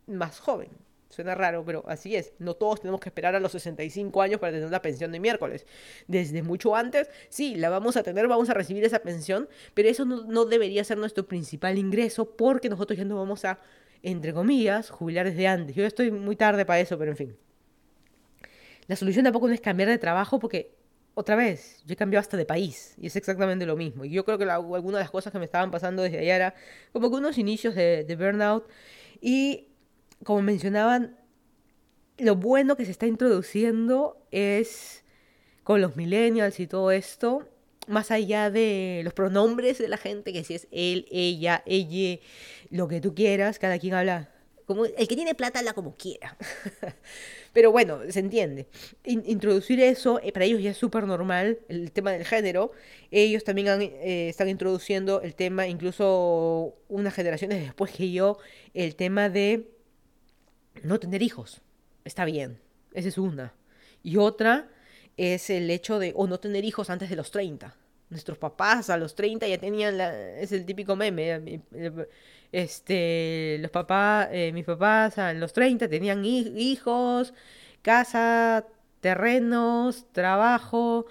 [0.07, 0.71] más joven.
[1.11, 2.35] Suena raro, pero así es.
[2.39, 5.67] No todos tenemos que esperar a los 65 años para tener una pensión de miércoles.
[6.07, 10.05] Desde mucho antes, sí, la vamos a tener, vamos a recibir esa pensión, pero eso
[10.05, 13.59] no, debería ser nuestro principal ingreso porque nosotros ya no vamos a,
[14.03, 15.75] entre comillas, jubilar desde antes.
[15.75, 17.37] Yo estoy muy tarde para eso, pero en fin.
[18.87, 20.78] La solución tampoco no es cambiar de trabajo porque
[21.19, 24.05] otra vez, yo he cambiado hasta de país y es exactamente lo mismo.
[24.05, 26.55] Y yo creo que algunas de las cosas que me estaban pasando desde allá era
[26.93, 28.69] como que unos inicios de, de burnout
[29.21, 29.67] y
[30.23, 31.19] como mencionaban,
[32.19, 35.03] lo bueno que se está introduciendo es
[35.65, 37.49] con los millennials y todo esto,
[37.89, 42.21] más allá de los pronombres de la gente, que si es él, ella, ella,
[42.71, 44.31] lo que tú quieras, cada quien habla
[44.69, 46.37] como el que tiene plata habla como quiera.
[47.53, 48.69] Pero bueno, se entiende.
[49.05, 52.73] introducir eso, eh, para ellos ya es súper normal, el tema del género.
[53.11, 58.39] Ellos también eh, están introduciendo el tema, incluso unas generaciones después que yo,
[58.75, 59.71] el tema de
[60.83, 61.61] no tener hijos.
[62.05, 62.61] Está bien,
[62.95, 63.55] esa es una.
[64.03, 64.69] Y otra
[65.17, 67.77] es el hecho de o no tener hijos antes de los 30.
[68.11, 71.61] Nuestros papás a los 30 ya tenían la, es el típico meme,
[72.53, 77.35] este, los papás, eh, mis papás a los 30 tenían hijos,
[77.83, 78.67] casa,
[79.01, 81.07] terrenos, trabajo,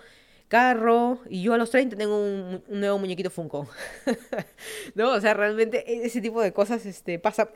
[0.48, 3.68] carro, y yo a los 30 tengo un, nuevo muñequito Funko.
[4.96, 5.12] ¿No?
[5.12, 7.50] O sea, realmente e, ese tipo de cosas este, pasa.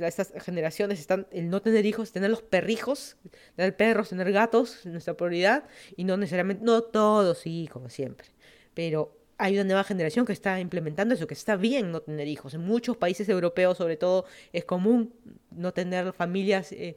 [0.00, 3.16] Estas generaciones están el no tener hijos, tener los perrijos,
[3.56, 5.64] tener perros, tener gatos, nuestra prioridad,
[5.96, 8.26] y no necesariamente, no todos, sí, como siempre,
[8.74, 12.54] pero hay una nueva generación que está implementando eso, que está bien no tener hijos.
[12.54, 15.16] En muchos países europeos, sobre todo, es común
[15.50, 16.70] no tener familias.
[16.70, 16.96] Eh,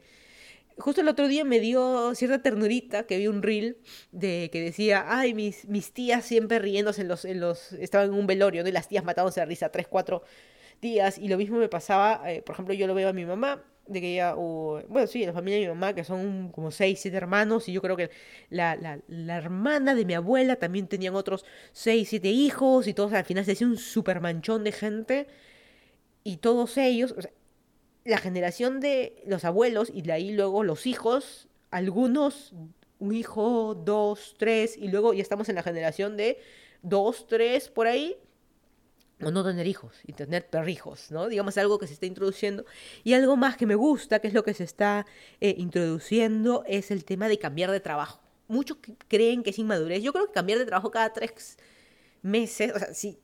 [0.77, 3.77] justo el otro día me dio cierta ternurita que vi un reel
[4.11, 8.13] de que decía, ay, mis, mis tías siempre riéndose en los, en los, estaban en
[8.13, 8.69] un velorio, ¿no?
[8.69, 10.21] Y las tías matándose de risa tres, cuatro
[10.81, 11.17] días.
[11.17, 14.01] Y lo mismo me pasaba, eh, por ejemplo, yo lo veo a mi mamá, de
[14.01, 17.67] que ella, bueno, sí, la familia de mi mamá, que son como seis, siete hermanos,
[17.69, 18.09] y yo creo que
[18.49, 23.13] la, la, la hermana de mi abuela también tenían otros seis, siete hijos, y todos
[23.13, 25.27] al final se hacía un super manchón de gente,
[26.23, 27.31] y todos ellos, o sea,
[28.03, 32.53] la generación de los abuelos, y de ahí luego los hijos, algunos,
[32.99, 36.39] un hijo, dos, tres, y luego ya estamos en la generación de
[36.81, 38.15] dos, tres, por ahí,
[39.21, 41.27] o no tener hijos y tener perrijos, ¿no?
[41.27, 42.65] Digamos algo que se está introduciendo.
[43.03, 45.05] Y algo más que me gusta, que es lo que se está
[45.39, 48.21] eh, introduciendo, es el tema de cambiar de trabajo.
[48.47, 50.03] Muchos creen que es inmadurez.
[50.03, 51.57] Yo creo que cambiar de trabajo cada tres
[52.21, 53.17] meses, o sea, si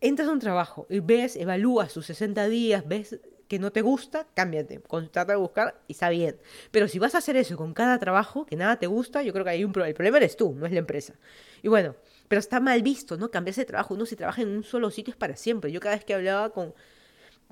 [0.00, 3.18] entras a un trabajo y ves, evalúas tus 60 días, ves
[3.48, 4.80] que no te gusta, cámbiate,
[5.12, 6.36] trata de buscar y está bien.
[6.70, 9.44] Pero si vas a hacer eso con cada trabajo, que nada te gusta, yo creo
[9.44, 9.88] que hay un problema.
[9.90, 11.14] El problema eres tú, no es la empresa.
[11.62, 11.94] Y bueno,
[12.28, 13.30] pero está mal visto, ¿no?
[13.30, 13.94] Cambiarse de trabajo.
[13.94, 15.70] Uno si trabaja en un solo sitio es para siempre.
[15.72, 16.74] Yo cada vez que hablaba con...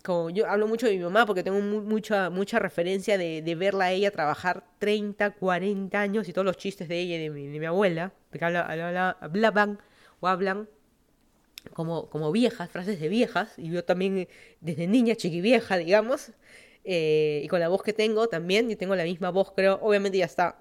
[0.02, 3.86] con yo hablo mucho de mi mamá porque tengo mucha, mucha referencia de, de, verla
[3.86, 7.46] a ella trabajar 30, 40 años y todos los chistes de ella y de mi,
[7.48, 9.78] de mi abuela, porque hablan
[10.20, 10.68] o hablan
[11.74, 14.28] como, como viejas, frases de viejas, y yo también
[14.60, 16.32] desde niña, chiquivieja, digamos,
[16.84, 20.18] eh, y con la voz que tengo también, y tengo la misma voz, creo, obviamente
[20.18, 20.58] ya está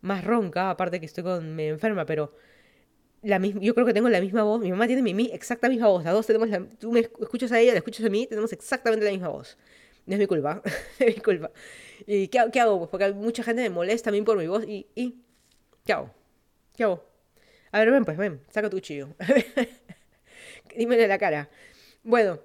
[0.00, 2.34] más ronca, aparte que estoy con, me enferma, pero
[3.22, 5.88] la yo creo que tengo la misma voz, mi mamá tiene mi, mi exacta misma
[5.88, 8.52] voz, las dos tenemos la, tú me escuchas a ella, la escuchas a mí, tenemos
[8.52, 9.56] exactamente la misma voz.
[10.06, 10.60] No es mi culpa,
[10.98, 11.50] es mi culpa.
[12.06, 12.78] ¿Y qué, qué, hago?
[12.78, 15.22] Pues porque mucha gente me molesta a mí por mi voz y, y
[15.84, 16.10] ¿qué hago?
[16.76, 17.04] ¿Qué hago?
[17.70, 19.14] A ver, ven pues, ven, saca tu cuchillo.
[20.76, 21.48] Dímelo la cara.
[22.02, 22.40] Bueno,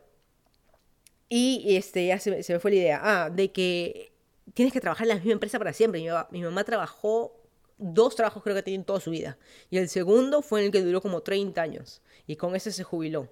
[1.30, 3.00] y este, ya se, se, me fue la idea.
[3.04, 4.14] Ah, de que
[4.54, 6.02] tienes que trabajar en la misma empresa para siempre.
[6.02, 7.37] Mi, mi mamá trabajó
[7.78, 9.38] dos trabajos creo que tiene en toda su vida.
[9.70, 12.02] Y el segundo fue en el que duró como 30 años.
[12.26, 13.30] Y con ese se jubiló.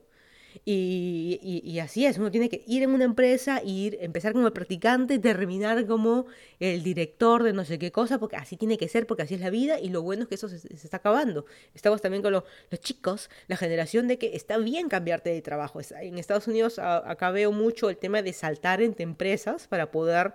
[0.64, 5.16] Y, y, así es, uno tiene que ir en una empresa, ir, empezar como practicante
[5.16, 6.28] y terminar como
[6.60, 9.42] el director de no sé qué cosa, porque así tiene que ser, porque así es
[9.42, 11.46] la vida, y lo bueno es que eso se, está acabando.
[11.74, 12.44] Estamos también con los
[12.80, 15.82] chicos, la generación de que está bien cambiarte de trabajo.
[16.00, 20.34] En Estados Unidos acá veo mucho el tema de saltar entre empresas para poder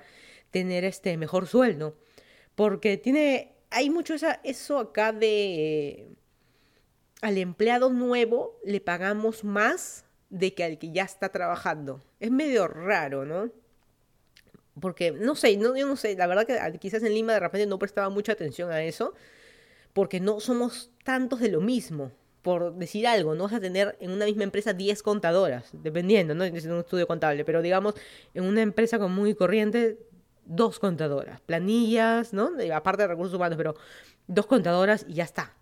[0.50, 1.96] tener este mejor sueldo,
[2.54, 6.08] porque tiene hay mucho eso acá de
[7.22, 12.02] al empleado nuevo le pagamos más de que al que ya está trabajando.
[12.18, 13.50] Es medio raro, ¿no?
[14.80, 17.66] Porque, no sé, no, yo no sé, la verdad que quizás en Lima de repente
[17.66, 19.12] no prestaba mucha atención a eso,
[19.92, 22.12] porque no somos tantos de lo mismo.
[22.42, 26.44] Por decir algo, no vas a tener en una misma empresa 10 contadoras, dependiendo, ¿no?
[26.44, 27.94] Es un estudio contable, pero digamos,
[28.32, 29.98] en una empresa común y corriente
[30.44, 32.50] dos contadoras, planillas, ¿no?
[32.74, 33.74] Aparte de recursos humanos, pero
[34.26, 35.54] dos contadoras y ya está.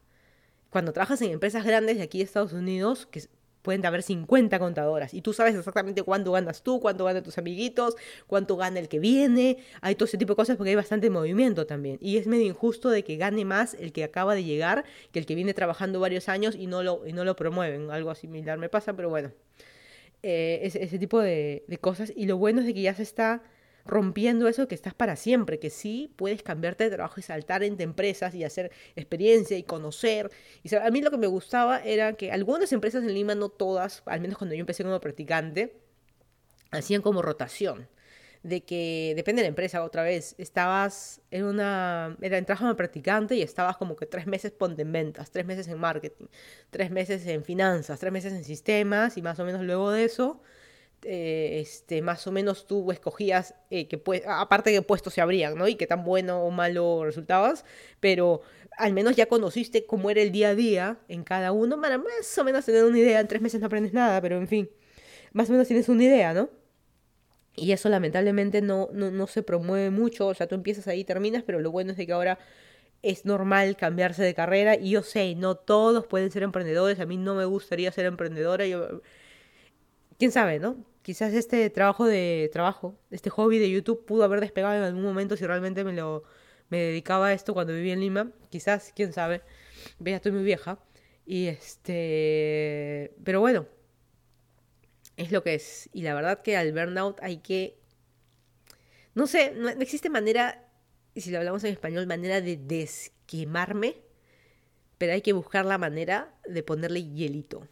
[0.70, 3.22] Cuando trabajas en empresas grandes de aquí de Estados Unidos, que
[3.62, 7.96] pueden haber 50 contadoras y tú sabes exactamente cuánto ganas tú, cuánto ganan tus amiguitos,
[8.26, 11.66] cuánto gana el que viene, hay todo ese tipo de cosas porque hay bastante movimiento
[11.66, 11.98] también.
[12.00, 15.26] Y es medio injusto de que gane más el que acaba de llegar que el
[15.26, 17.90] que viene trabajando varios años y no lo, y no lo promueven.
[17.90, 19.32] Algo similar me pasa, pero bueno.
[20.22, 22.12] Eh, ese, tipo de, de cosas.
[22.16, 23.42] Y lo bueno es de que ya se está
[23.88, 27.84] rompiendo eso que estás para siempre, que sí puedes cambiarte de trabajo y saltar entre
[27.84, 30.30] empresas y hacer experiencia y conocer.
[30.62, 34.02] Y a mí lo que me gustaba era que algunas empresas en Lima, no todas,
[34.06, 35.74] al menos cuando yo empecé como practicante,
[36.70, 37.88] hacían como rotación.
[38.44, 42.16] De que depende de la empresa, otra vez, estabas en una.
[42.20, 45.66] Era, entras como practicante y estabas como que tres meses ponte en ventas, tres meses
[45.66, 46.26] en marketing,
[46.70, 50.40] tres meses en finanzas, tres meses en sistemas y más o menos luego de eso
[51.04, 55.68] eh, este, más o menos tú escogías eh, que aparte de puestos se abrían, ¿no?
[55.68, 57.64] Y qué tan bueno o malo resultabas,
[58.00, 58.42] pero
[58.76, 62.36] al menos ya conociste cómo era el día a día en cada uno, para más
[62.38, 64.70] o menos tener una idea, en tres meses no aprendes nada, pero en fin,
[65.32, 66.50] más o menos tienes una idea, ¿no?
[67.54, 71.04] Y eso lamentablemente no, no, no se promueve mucho, o sea, tú empiezas ahí y
[71.04, 72.38] terminas, pero lo bueno es de que ahora
[73.02, 77.16] es normal cambiarse de carrera y yo sé, no todos pueden ser emprendedores, a mí
[77.16, 79.02] no me gustaría ser emprendedora, yo
[80.18, 80.84] quién sabe, ¿no?
[81.02, 85.36] Quizás este trabajo de trabajo, este hobby de YouTube pudo haber despegado en algún momento
[85.36, 86.24] si realmente me lo
[86.68, 88.32] me dedicaba a esto cuando vivía en Lima.
[88.50, 89.42] Quizás, quién sabe.
[90.00, 90.78] Ya estoy muy vieja.
[91.24, 93.66] Y este, pero bueno,
[95.16, 95.88] es lo que es.
[95.92, 97.78] Y la verdad que al burnout hay que,
[99.14, 100.68] no sé, no, existe manera,
[101.16, 103.96] si lo hablamos en español, manera de desquemarme,
[104.98, 107.66] pero hay que buscar la manera de ponerle hielito